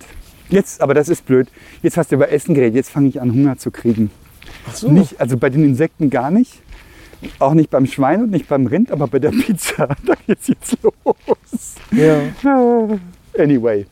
[0.50, 1.48] Jetzt, aber das ist blöd.
[1.82, 2.76] Jetzt hast du über Essen geredet.
[2.76, 4.12] Jetzt fange ich an, Hunger zu kriegen.
[4.70, 4.92] Ach so.
[4.92, 6.62] Nicht, also bei den Insekten gar nicht.
[7.40, 9.88] Auch nicht beim Schwein und nicht beim Rind, aber bei der Pizza.
[10.06, 11.76] Da geht's jetzt los.
[11.92, 12.20] Ja.
[13.38, 13.86] Anyway.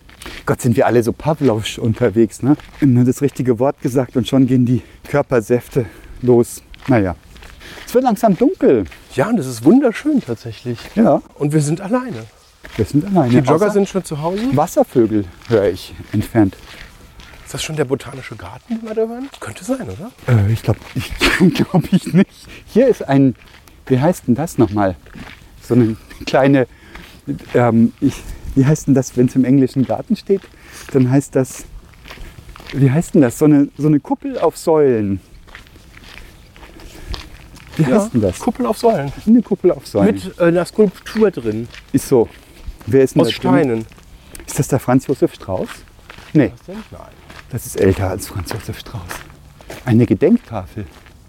[0.46, 2.56] Gott, sind wir alle so Pavlovsch unterwegs, ne?
[2.82, 5.86] Nur das richtige Wort gesagt und schon gehen die Körpersäfte
[6.22, 6.62] los.
[6.88, 7.16] Naja.
[7.86, 8.86] Es wird langsam dunkel.
[9.16, 10.80] ja, und das ist wunderschön tatsächlich.
[10.96, 12.26] Ja, Und wir sind alleine.
[12.76, 13.30] Wir sind alleine.
[13.30, 14.42] Die Jogger Außer sind schon zu Hause.
[14.54, 16.56] Wasservögel, höre ich, entfernt.
[17.46, 19.30] Ist das schon der botanische Garten, den wir da waren?
[19.40, 20.12] Könnte sein, oder?
[20.28, 21.12] Äh, ich glaube ich
[21.54, 22.48] glaub ich nicht.
[22.66, 23.36] Hier ist ein,
[23.86, 24.96] wie heißt denn das nochmal?
[25.62, 26.68] So eine kleine,
[27.54, 28.16] ähm, ich,
[28.56, 30.42] wie heißt denn das, wenn es im englischen Garten steht?
[30.92, 31.66] Dann heißt das,
[32.74, 33.38] wie heißt denn das?
[33.38, 35.22] So eine, so eine Kuppel auf Säulen.
[37.78, 38.40] Wie heißt denn das?
[38.40, 39.12] Kuppel auf Säulen.
[39.26, 40.16] Eine Kuppel auf Säulen.
[40.16, 41.68] Mit äh, einer Skulptur drin.
[41.92, 42.30] Ist so.
[42.86, 43.64] Wer ist denn Aus da drin?
[43.64, 43.86] Steinen.
[44.46, 45.70] Ist das der Franz Josef Strauß?
[46.34, 46.78] Nee, Nein.
[47.52, 49.02] das ist älter als Franz Josef Strauß.
[49.86, 50.86] Eine Gedenktafel.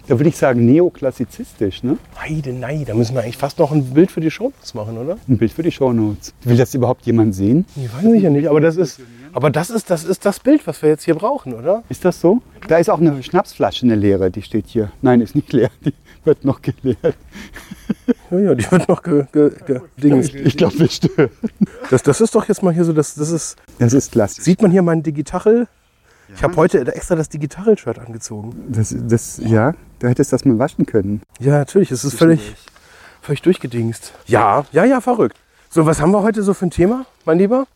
[0.06, 1.96] Da würde ich sagen neoklassizistisch, ne?
[2.20, 5.16] Heide, nein, da müssen wir eigentlich fast noch ein Bild für die Shownotes machen, oder?
[5.28, 6.34] Ein Bild für die Shownotes.
[6.42, 7.64] Will das überhaupt jemand sehen?
[7.76, 9.00] Ich weiß ich ja nicht, aber das ist,
[9.34, 11.82] aber das ist, das ist das Bild, was wir jetzt hier brauchen, oder?
[11.88, 12.40] Ist das so?
[12.68, 14.92] Da ist auch eine Schnapsflasche, eine leere, die steht hier.
[15.02, 15.92] Nein, ist nicht leer, die
[16.24, 17.16] wird noch geleert.
[18.30, 19.80] Ja, ja, die wird noch ge, ge, ge.
[20.44, 21.30] Ich glaube, wir stören.
[21.90, 24.40] Das, das ist doch jetzt mal hier so, das, das ist, Das ist klasse.
[24.40, 25.68] sieht man hier mein Digitachel?
[26.34, 28.54] Ich habe heute extra das Digitachel-Shirt angezogen.
[28.68, 31.20] Das, das, ja, du hättest das mal waschen können.
[31.38, 32.54] Ja, natürlich, es ist völlig,
[33.20, 34.12] völlig durchgedingst.
[34.26, 35.36] Ja, ja, ja, verrückt.
[35.68, 37.66] So, was haben wir heute so für ein Thema, mein Lieber?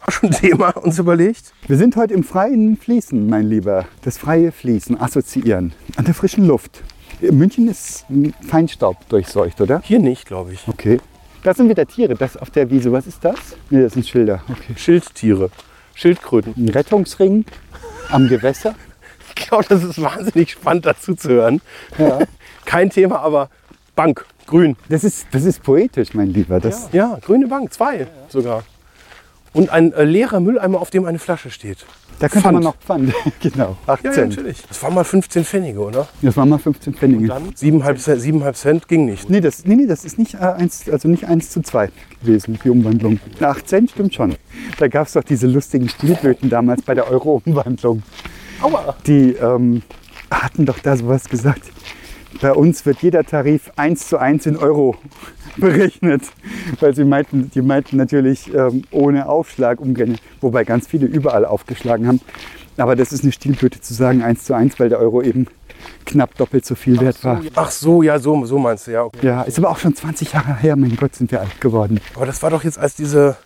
[0.08, 1.52] Schon ein Thema uns überlegt?
[1.66, 3.86] Wir sind heute im freien Fließen, mein Lieber.
[4.02, 5.72] Das freie Fließen, assoziieren.
[5.96, 6.82] An der frischen Luft.
[7.20, 8.06] München ist
[8.46, 9.80] Feinstaub durchseucht, oder?
[9.84, 10.66] Hier nicht, glaube ich.
[10.68, 11.00] Okay.
[11.42, 12.14] Da sind wieder Tiere.
[12.14, 12.92] Das auf der Wiese.
[12.92, 13.38] Was ist das?
[13.70, 14.42] Nee, das sind Schilder.
[14.48, 14.74] Okay.
[14.76, 15.50] Schildtiere,
[15.94, 16.54] Schildkröten.
[16.56, 17.44] Ein Rettungsring
[18.10, 18.74] am Gewässer.
[19.36, 21.60] Ich glaube, das ist wahnsinnig spannend dazu zu hören.
[21.96, 22.18] Ja.
[22.64, 23.50] Kein Thema, aber
[23.94, 24.74] Bank, grün.
[24.88, 26.58] Das ist, das ist poetisch, mein Lieber.
[26.58, 28.64] Das, Ja, grüne Bank, zwei sogar.
[29.52, 31.86] Und ein äh, leerer Mülleimer, auf dem eine Flasche steht.
[32.18, 32.54] Da könnte Pfand.
[32.54, 33.12] man noch Pfand.
[33.40, 33.76] genau.
[33.86, 34.62] 8 Ja, ja, natürlich.
[34.66, 36.08] Das waren mal 15 Pfennige, oder?
[36.20, 37.28] das waren mal 15 Pfennige.
[37.28, 39.30] Dann 7,5 Cent, 7,5 Cent ging nicht.
[39.30, 42.58] Nee, das, nee, nee, das ist nicht, äh, eins, also nicht 1 zu 2 gewesen,
[42.62, 43.20] die Umwandlung.
[43.40, 44.34] 8 Cent stimmt schon.
[44.78, 48.02] Da gab es doch diese lustigen Stilblöten damals bei der Euro-Umwandlung.
[48.60, 48.96] Aua.
[49.06, 49.82] Die ähm,
[50.30, 51.62] hatten doch da sowas gesagt.
[52.40, 54.96] Bei uns wird jeder Tarif 1 zu 1 in Euro
[55.56, 56.22] berechnet.
[56.80, 60.20] Weil sie meinten, die meinten natürlich ähm, ohne Aufschlag umgerechnet.
[60.40, 62.20] Wobei ganz viele überall aufgeschlagen haben.
[62.76, 65.48] Aber das ist eine Stilblöte zu sagen 1 zu 1, weil der Euro eben
[66.04, 67.42] knapp doppelt so viel wert war.
[67.54, 69.04] Ach so, ja, so, so meinst du, ja.
[69.04, 69.26] Okay.
[69.26, 70.76] Ja, ist aber auch schon 20 Jahre her.
[70.76, 72.00] Mein Gott, sind wir alt geworden.
[72.14, 73.36] Aber das war doch jetzt, als diese,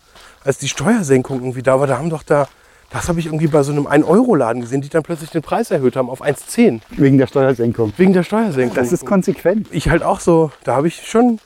[0.45, 2.49] als die Steuersenkung irgendwie da war, da haben doch da,
[2.93, 5.97] das habe ich irgendwie bei so einem 1-Euro-Laden gesehen, die dann plötzlich den Preis erhöht
[5.97, 7.93] haben auf 1,10 Wegen der Steuersenkung.
[7.97, 8.75] wegen der Steuersenkung.
[8.75, 9.69] Das ist konsequent.
[9.71, 11.41] ich halt auch so, da habe ich schon ein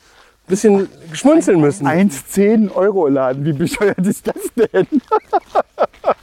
[0.47, 1.87] bisschen schmunzeln müssen.
[1.87, 3.45] 1,10 Euro Laden.
[3.45, 4.87] Wie bescheuert ist das denn?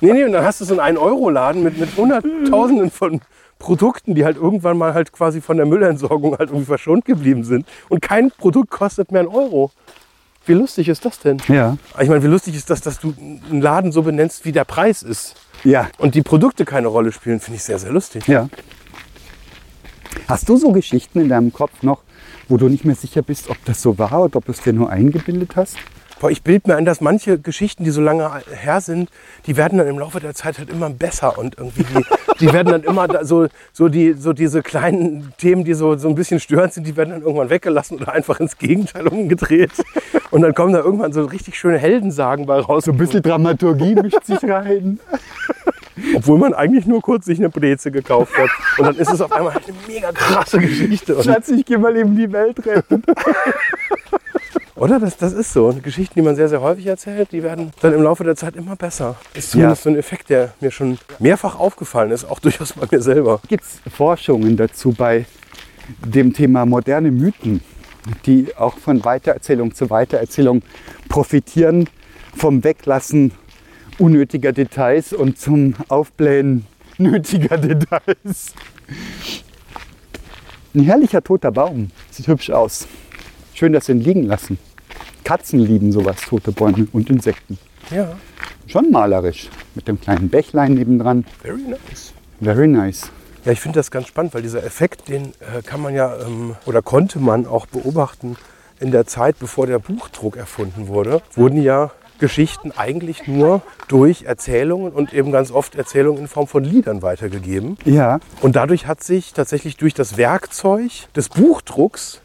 [0.00, 3.20] Nee, nee, und dann hast du so einen 1-Euro-Laden mit, mit Hunderttausenden von
[3.58, 7.66] Produkten, die halt irgendwann mal halt quasi von der Müllentsorgung halt irgendwie verschont geblieben sind.
[7.88, 9.70] Und kein Produkt kostet mehr einen Euro.
[10.46, 11.38] Wie lustig ist das denn?
[11.48, 11.76] Ja.
[12.00, 15.02] Ich meine, wie lustig ist das, dass du einen Laden so benennst, wie der Preis
[15.02, 15.34] ist.
[15.64, 15.88] Ja.
[15.98, 18.26] Und die Produkte keine Rolle spielen, finde ich sehr, sehr lustig.
[18.28, 18.48] Ja.
[20.28, 22.02] Hast du so Geschichten in deinem Kopf noch,
[22.48, 24.72] wo du nicht mehr sicher bist, ob das so war oder ob du es dir
[24.72, 25.76] nur eingebildet hast?
[26.20, 29.10] Boah, ich bilde mir ein, dass manche Geschichten, die so lange her sind,
[29.46, 32.04] die werden dann im Laufe der Zeit halt immer besser und irgendwie die,
[32.40, 36.14] die werden dann immer so, so, die, so diese kleinen Themen, die so, so ein
[36.14, 39.72] bisschen störend sind, die werden dann irgendwann weggelassen oder einfach ins Gegenteil umgedreht.
[40.30, 42.84] Und dann kommen da irgendwann so richtig schöne Heldensagen bei raus.
[42.84, 44.98] So ein bisschen Dramaturgie mischt sich rein.
[46.16, 48.50] Obwohl man eigentlich nur kurz sich eine Breze gekauft hat.
[48.78, 51.14] Und dann ist es auf einmal halt eine mega krasse Geschichte.
[51.14, 53.02] Und, Schatz, ich geh mal eben die Welt retten.
[54.76, 54.98] Oder?
[55.00, 55.72] Das, das ist so.
[55.82, 58.76] Geschichten, die man sehr, sehr häufig erzählt, die werden dann im Laufe der Zeit immer
[58.76, 59.16] besser.
[59.34, 59.90] Ist zumindest Ja.
[59.90, 63.40] so ein Effekt, der mir schon mehrfach aufgefallen ist, auch durchaus bei mir selber.
[63.48, 65.26] Gibt es Forschungen dazu bei
[66.04, 67.60] dem Thema moderne Mythen,
[68.26, 70.62] die auch von Weitererzählung zu Weitererzählung
[71.08, 71.88] profitieren,
[72.36, 73.32] vom Weglassen
[73.98, 76.66] unnötiger Details und zum Aufblähen
[76.98, 78.54] nötiger Details.
[80.74, 81.90] Ein herrlicher toter Baum.
[82.10, 82.88] Sieht hübsch aus.
[83.54, 84.58] Schön, dass sie ihn liegen lassen.
[85.24, 87.58] Katzen lieben sowas, tote Bäume und Insekten.
[87.90, 88.16] Ja,
[88.66, 89.48] Schon malerisch.
[89.74, 91.24] Mit dem kleinen Bächlein nebendran.
[91.42, 92.12] very nice.
[92.40, 93.10] Very nice.
[93.44, 96.56] Ja, ich finde das ganz spannend, weil dieser Effekt, den äh, kann man ja ähm,
[96.64, 98.36] oder konnte man auch beobachten
[98.80, 104.92] in der Zeit, bevor der Buchdruck erfunden wurde, wurden ja Geschichten eigentlich nur durch Erzählungen
[104.92, 107.76] und eben ganz oft Erzählungen in Form von Liedern weitergegeben.
[107.84, 112.20] Ja, Und dadurch hat sich tatsächlich durch das Werkzeug des Buchdrucks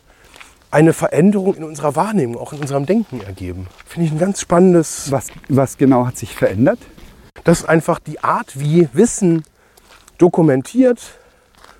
[0.72, 3.68] eine Veränderung in unserer Wahrnehmung, auch in unserem Denken ergeben.
[3.86, 6.80] Finde ich ein ganz spannendes, was, was genau hat sich verändert?
[7.46, 9.44] dass einfach die Art, wie Wissen
[10.18, 11.00] dokumentiert,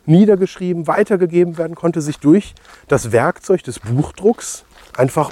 [0.06, 2.56] niedergeschrieben, weitergegeben werden konnte, sich durch
[2.88, 4.64] das Werkzeug des Buchdrucks
[4.98, 5.32] einfach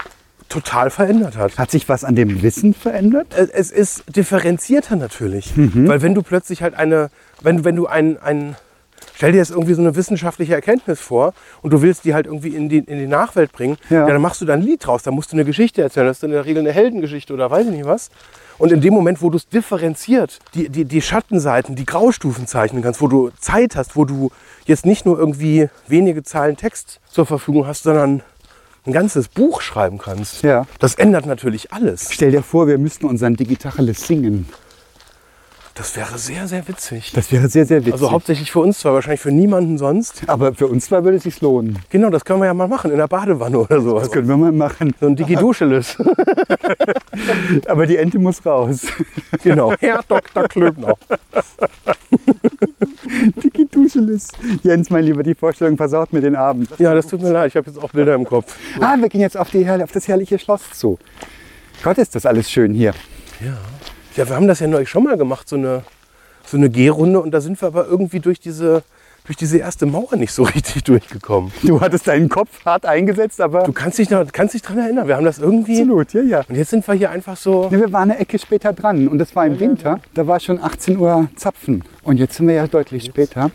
[0.49, 1.57] total verändert hat.
[1.57, 3.27] Hat sich was an dem Wissen verändert?
[3.35, 5.53] Es- Es ist differenzierter natürlich,
[5.87, 7.09] weil wenn du plötzlich halt eine,
[7.41, 8.55] wenn, wenn du ein, ein,
[9.17, 12.49] stell dir jetzt irgendwie so eine wissenschaftliche Erkenntnis vor und du willst die halt irgendwie
[12.55, 14.01] in die, in die Nachwelt bringen, Ja.
[14.01, 14.07] ja.
[14.13, 16.23] dann machst du da ein Lied draus, dann musst du eine Geschichte erzählen, das ist
[16.23, 18.09] in der Regel eine Heldengeschichte oder weiß ich nicht was.
[18.59, 22.81] Und in dem Moment, wo du es differenziert, die, die, die Schattenseiten, die Graustufen zeichnen
[22.81, 24.31] kannst, wo du Zeit hast, wo du
[24.65, 28.21] jetzt nicht nur irgendwie wenige Zeilen Text zur Verfügung hast, sondern
[28.85, 30.65] ein ganzes Buch schreiben kannst, Ja.
[30.79, 32.07] das ändert natürlich alles.
[32.11, 34.47] Stell dir vor, wir müssten unseren Digitalis singen.
[35.77, 37.11] Das wäre sehr, sehr witzig.
[37.13, 37.93] Das wäre sehr, sehr witzig.
[37.93, 40.23] Also hauptsächlich für uns zwar, wahrscheinlich für niemanden sonst.
[40.25, 41.77] Aber für uns zwei würde es sich lohnen.
[41.91, 44.03] Genau, das können wir ja mal machen, in der Badewanne oder sowas.
[44.03, 44.95] Das können wir mal machen.
[44.99, 45.97] So ein Digiduscheles.
[47.67, 48.87] Aber die Ente muss raus.
[49.43, 49.71] genau.
[49.79, 50.47] Herr Dr.
[50.47, 50.95] Klöbner.
[53.43, 54.29] Digiduscheles.
[54.63, 56.69] Jens, mein Lieber, die Vorstellung versaut mir den Abend.
[56.79, 58.55] Ja, das tut mir leid, ich habe jetzt auch Bilder im Kopf.
[58.79, 60.97] Ah, wir gehen jetzt auf, die, auf das herrliche Schloss zu.
[61.83, 62.93] Gott, ist das alles schön hier.
[63.39, 63.57] Ja,
[64.25, 65.83] wir haben das ja neulich schon mal gemacht, so eine,
[66.45, 67.19] so eine Gehrunde.
[67.19, 68.83] Und da sind wir aber irgendwie durch diese,
[69.25, 71.51] durch diese erste Mauer nicht so richtig durchgekommen.
[71.63, 75.07] Du hattest deinen Kopf hart eingesetzt, aber Du kannst dich, noch, kannst dich dran erinnern,
[75.07, 75.81] wir haben das irgendwie...
[75.81, 76.43] absolut, ja, ja.
[76.47, 77.67] Und jetzt sind wir hier einfach so...
[77.69, 79.99] Nee, wir waren eine Ecke später dran und das war im Winter.
[80.13, 81.83] Da war schon 18 Uhr Zapfen.
[82.03, 83.51] Und jetzt sind wir ja deutlich später.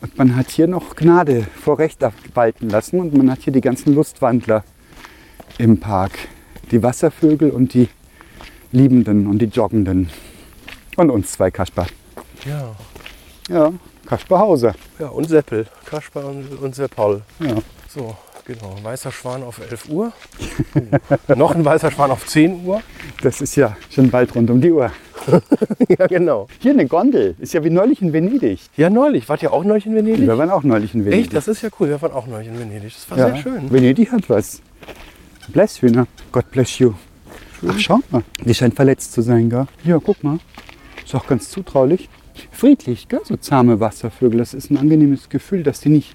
[0.00, 2.00] Und man hat hier noch Gnade vor Recht
[2.34, 4.64] walten lassen und man hat hier die ganzen Lustwandler
[5.58, 6.12] im Park.
[6.70, 7.88] Die Wasservögel und die
[8.72, 10.10] Liebenden und die Joggenden.
[10.96, 11.86] Und uns zwei Kasper.
[12.44, 12.74] Ja,
[13.48, 13.72] Ja,
[14.06, 14.74] Kasper Hauser.
[14.98, 15.66] ja und Seppel.
[15.84, 17.22] Kaspar und, und Seppal.
[17.40, 17.54] Ja.
[17.88, 18.76] So, genau.
[18.82, 20.12] Weißer Schwan auf 11 Uhr.
[21.28, 21.34] Oh.
[21.34, 22.82] Noch ein weißer Schwan auf 10 Uhr.
[23.22, 24.90] Das ist ja schon bald rund um die Uhr.
[25.88, 26.46] Ja, genau.
[26.60, 27.34] Hier eine Gondel.
[27.40, 28.60] Ist ja wie neulich in Venedig.
[28.76, 29.28] Ja, neulich.
[29.28, 30.20] Wart ihr auch neulich in Venedig?
[30.26, 31.24] Wir waren auch neulich in Venedig.
[31.26, 31.34] Echt?
[31.34, 31.88] Das ist ja cool.
[31.88, 32.92] Wir waren auch neulich in Venedig.
[32.94, 33.70] Das war Ja, sehr schön.
[33.70, 34.62] Venedig hat was.
[35.48, 36.06] Bless Hühner.
[36.30, 36.92] God bless you.
[37.66, 38.22] Ach, schau mal.
[38.44, 39.66] Die scheint verletzt zu sein, gell?
[39.84, 40.38] Ja, guck mal.
[41.04, 42.08] Ist auch ganz zutraulich.
[42.50, 43.20] Friedlich, gell?
[43.24, 44.38] So zahme Wasservögel.
[44.38, 46.14] Das ist ein angenehmes Gefühl, dass die nicht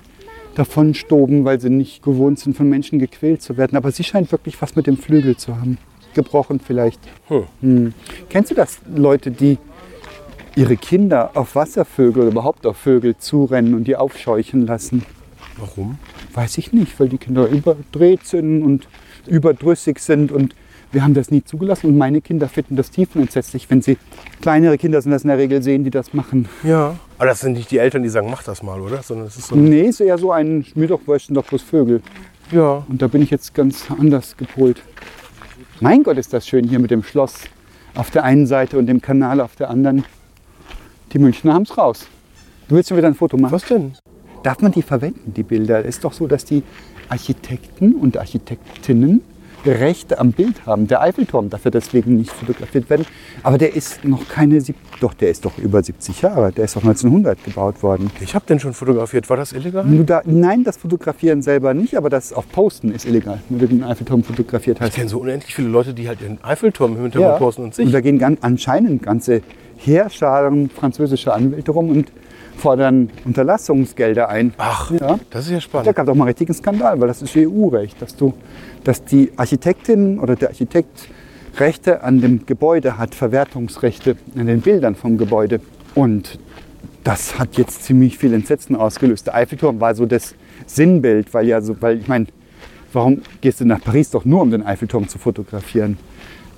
[0.56, 3.78] davon stoben, weil sie nicht gewohnt sind, von Menschen gequält zu werden.
[3.78, 5.78] Aber sie scheint wirklich was mit dem Flügel zu haben.
[6.14, 7.00] Gebrochen vielleicht.
[7.28, 7.44] Hm.
[7.62, 7.94] Hm.
[8.30, 9.58] Kennst du das, Leute, die
[10.56, 15.06] ihre Kinder auf Wasservögel oder überhaupt auf Vögel zurennen und die aufscheuchen lassen?
[15.58, 15.98] Warum?
[16.34, 18.88] Weiß ich nicht, weil die Kinder überdreht sind und
[19.28, 20.56] überdrüssig sind und
[20.92, 23.98] wir haben das nie zugelassen und meine Kinder finden das tiefenentsetzlich, wenn sie
[24.42, 26.50] kleinere Kinder sind, das in der Regel sehen, die das machen.
[26.64, 26.96] Ja.
[27.18, 29.02] Aber das sind nicht die Eltern, die sagen, mach das mal, oder?
[29.02, 29.56] Sondern es ist so.
[29.56, 32.02] Nee, ist eher so ein mir doch wurscht, sind doch bloß Vögel.
[32.52, 32.84] Ja.
[32.90, 34.82] Und da bin ich jetzt ganz anders gepolt.
[35.80, 37.36] Mein Gott, ist das schön hier mit dem Schloss
[37.96, 40.04] auf der einen Seite und dem Kanal auf der anderen.
[41.14, 42.08] Die Münchner haben es raus.
[42.68, 43.52] Du willst schon wieder ein Foto machen?
[43.52, 43.94] Was denn?
[44.44, 45.80] Darf man die verwenden, die Bilder?
[45.80, 46.64] Es ist doch so, dass die
[47.10, 49.22] Architekten und Architektinnen
[49.66, 50.88] Rechte am Bild haben.
[50.88, 53.06] Der Eiffelturm darf ja deswegen nicht fotografiert werden.
[53.44, 56.52] Aber der ist noch keine, sieb- doch, der ist doch über 70 Jahre.
[56.52, 58.10] Der ist doch 1900 gebaut worden.
[58.22, 59.30] Ich habe den schon fotografiert.
[59.30, 59.86] War das illegal?
[60.06, 63.40] Da, nein, das Fotografieren selber nicht, aber das auf Posten ist illegal.
[63.50, 64.96] Wenn du den Eiffelturm fotografiert Ich hast.
[64.96, 67.86] kenne so unendlich viele Leute, die halt den Eiffelturm im Hintergrund posten und sich.
[67.86, 69.42] Und da gehen ganz, anscheinend ganze
[69.78, 72.12] Heerscharen französischer Anwälte rum und
[72.62, 74.54] fordern Unterlassungsgelder ein.
[74.58, 75.20] Ach, Ja.
[75.32, 75.96] das ist ja Da spannend.
[75.96, 78.34] gab es auch mal einen richtigen Skandal, weil das ist EU-Recht, dass, du,
[78.84, 81.10] dass die Architektin oder der Architekt
[81.58, 85.60] Rechte an dem Gebäude hat, Verwertungsrechte an den Bildern vom Gebäude.
[85.96, 86.40] Und
[87.04, 89.28] das hat jetzt ziemlich viel Entsetzen ausgelöst.
[89.28, 90.36] Der Eiffelturm war so das
[90.66, 92.28] Sinnbild, weil ja so, weil ich meine,
[92.94, 95.98] warum gehst du nach Paris doch nur, um den Eiffelturm zu fotografieren?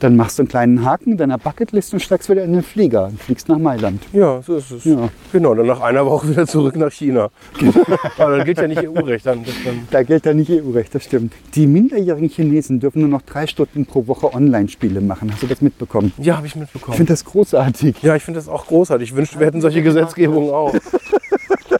[0.03, 3.05] Dann machst du einen kleinen Haken in deiner Bucketlist und steigst wieder in den Flieger
[3.05, 4.03] und fliegst nach Mailand.
[4.11, 4.83] Ja, so ist es.
[4.83, 5.07] Ja.
[5.31, 7.29] Genau, dann nach einer Woche wieder zurück nach China.
[8.17, 9.25] Aber dann gilt ja nicht EU-Recht.
[9.25, 11.31] Dann, das dann Da gilt ja nicht EU-Recht, das stimmt.
[11.55, 15.31] Die minderjährigen Chinesen dürfen nur noch drei Stunden pro Woche Online-Spiele machen.
[15.31, 16.11] Hast du das mitbekommen?
[16.17, 16.97] ja, habe ich Ich mitbekommen.
[16.97, 18.03] finde das großartig.
[18.03, 19.11] Ja, ich finde das auch großartig.
[19.11, 20.75] Ich wünschte, wir hätten solche Gesetzgebungen auch.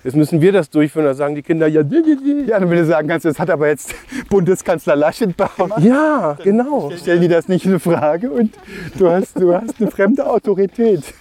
[0.04, 2.50] Jetzt müssen wir das durchführen, da sagen die Kinder, ja, di, di, di.
[2.50, 3.94] Ja, wenn du sagen kannst, das hat aber jetzt
[4.30, 5.80] Bundeskanzler Laschet gemacht.
[5.84, 6.92] ja, genau.
[6.98, 8.54] Stellen die das nicht in Frage und
[8.98, 11.04] du hast, du hast eine fremde Autorität.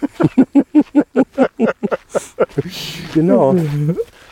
[3.13, 3.55] Genau.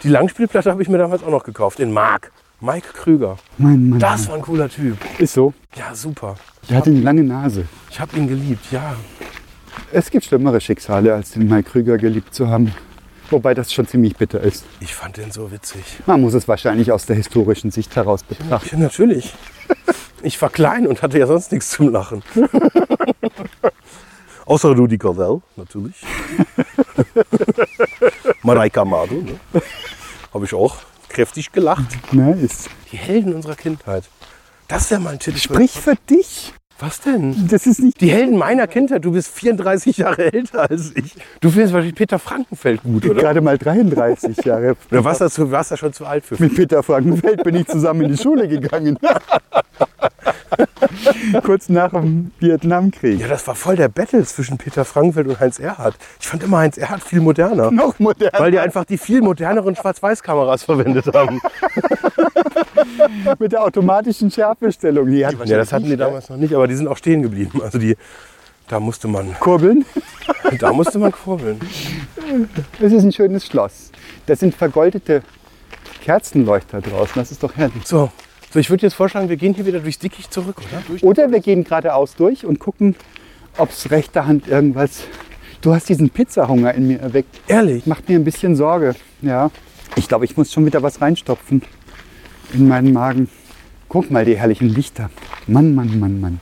[0.04, 2.32] Die Langspielplatte habe ich mir damals auch noch gekauft, in Mark.
[2.60, 3.38] Mike Krüger.
[3.58, 4.00] Mein Mann.
[4.00, 4.98] Das war ein cooler Typ.
[5.20, 5.54] ist so.
[5.76, 6.36] Ja, super.
[6.70, 7.66] Der hat eine lange Nase.
[7.90, 8.96] Ich habe ihn geliebt, ja.
[9.92, 12.72] Es gibt schlimmere Schicksale, als den Mike Krüger geliebt zu haben.
[13.32, 14.66] Wobei das schon ziemlich bitter ist.
[14.82, 15.84] Ich fand den so witzig.
[16.06, 18.78] Man muss es wahrscheinlich aus der historischen Sicht heraus betrachten.
[18.78, 19.34] Ja, natürlich.
[20.24, 22.22] Ich war klein und hatte ja sonst nichts zum Lachen.
[24.46, 25.96] Außer Rudi Cordell, natürlich.
[28.44, 29.40] Mareika Madu, ne?
[30.32, 30.76] Habe ich auch
[31.10, 31.86] kräftig gelacht.
[32.12, 32.70] Nice.
[32.92, 34.04] Die Helden unserer Kindheit.
[34.68, 35.40] Das wäre mal ein Titel.
[35.40, 36.54] Sprich für dich.
[36.82, 37.48] Was denn?
[37.48, 39.06] Das ist nicht Die Helden meiner Kindheit.
[39.06, 41.14] Du bist 34 Jahre älter als ich.
[41.40, 43.22] Du findest wahrscheinlich Peter Frankenfeld gut, oder?
[43.22, 44.76] gerade mal 33 Jahre.
[44.90, 46.42] Oder warst du, warst du schon zu alt für?
[46.42, 48.98] Mit Peter Frankenfeld bin ich zusammen in die Schule gegangen.
[51.44, 53.20] Kurz nach dem Vietnamkrieg.
[53.20, 55.96] Ja, das war voll der Battle zwischen Peter Frankenfeld und Heinz Erhardt.
[56.20, 57.72] Ich fand immer Heinz Erhardt viel moderner.
[57.72, 58.32] Noch modern.
[58.38, 61.42] Weil die einfach die viel moderneren Schwarz-Weiß-Kameras verwendet haben.
[63.40, 65.10] mit der automatischen Schärfestellung.
[65.10, 67.62] Die hat Ja, das hatten die damals noch nicht, aber die sind auch stehen geblieben.
[67.62, 67.96] Also die,
[68.68, 69.86] da musste man, Kurbeln.
[70.60, 71.60] da musste man kurbeln.
[72.80, 73.92] Das ist ein schönes Schloss.
[74.26, 75.24] Da sind vergoldete
[76.04, 77.14] Kerzenleuchter draußen.
[77.16, 77.86] Das ist doch herrlich.
[77.86, 78.12] So,
[78.52, 81.04] so ich würde jetzt vorschlagen, wir gehen hier wieder durchs Dickicht zurück, oder?
[81.04, 82.96] Oder wir gehen geradeaus durch und gucken,
[83.58, 85.04] ob es rechter Hand irgendwas.
[85.62, 87.40] Du hast diesen Pizzahunger in mir erweckt.
[87.48, 87.86] Ehrlich?
[87.86, 88.96] Macht mir ein bisschen Sorge.
[89.22, 89.52] Ja.
[89.96, 91.62] Ich glaube, ich muss schon wieder was reinstopfen
[92.54, 93.30] in meinen Magen.
[93.88, 95.10] Guck mal, die herrlichen Lichter.
[95.48, 96.40] Mann, Mann, Mann, Mann.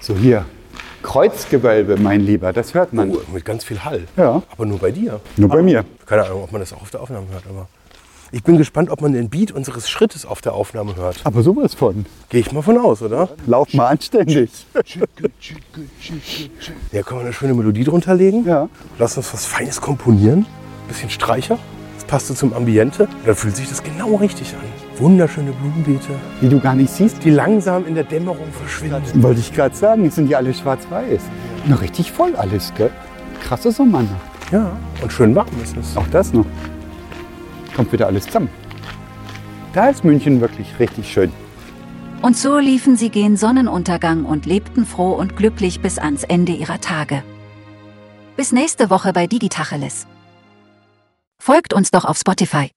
[0.00, 0.44] So hier.
[1.02, 3.10] Kreuzgewölbe, mein Lieber, das hört man.
[3.10, 4.04] Oh, mit ganz viel Hall.
[4.16, 4.42] Ja.
[4.50, 5.20] Aber nur bei dir.
[5.36, 5.84] Nur bei mir.
[6.06, 7.68] Keine Ahnung, ob man das auch auf der Aufnahme hört, aber
[8.30, 11.20] ich bin gespannt, ob man den Beat unseres Schrittes auf der Aufnahme hört.
[11.24, 12.04] Aber sowas von.
[12.28, 13.30] Gehe ich mal von aus, oder?
[13.46, 14.50] Lauf mal anständig.
[16.92, 18.44] Ja, können wir eine schöne Melodie drunter legen?
[18.46, 18.68] Ja.
[18.98, 20.46] Lass uns was Feines komponieren.
[20.88, 21.58] Bisschen Streicher.
[21.96, 23.08] Das passt so zum Ambiente.
[23.26, 24.60] Dann fühlt sich das genau richtig an.
[25.02, 26.08] Wunderschöne Blumenbeete,
[26.40, 27.22] Die du gar nicht siehst.
[27.24, 29.22] die langsam in der Dämmerung verschwinden.
[29.22, 31.20] Wollte ich gerade sagen, die sind ja alle schwarz-weiß.
[31.66, 32.90] Noch richtig voll alles, gell?
[33.42, 34.10] Krasse Sommernacht.
[34.50, 34.72] Ja,
[35.02, 35.96] und schön warm ist es.
[35.96, 36.46] Auch das noch.
[37.78, 38.50] Kommt wieder alles zusammen.
[39.72, 41.30] Da ist München wirklich richtig schön.
[42.22, 46.80] Und so liefen sie gen Sonnenuntergang und lebten froh und glücklich bis ans Ende ihrer
[46.80, 47.22] Tage.
[48.36, 50.08] Bis nächste Woche bei Digitacheles.
[51.38, 52.72] Folgt uns doch auf Spotify.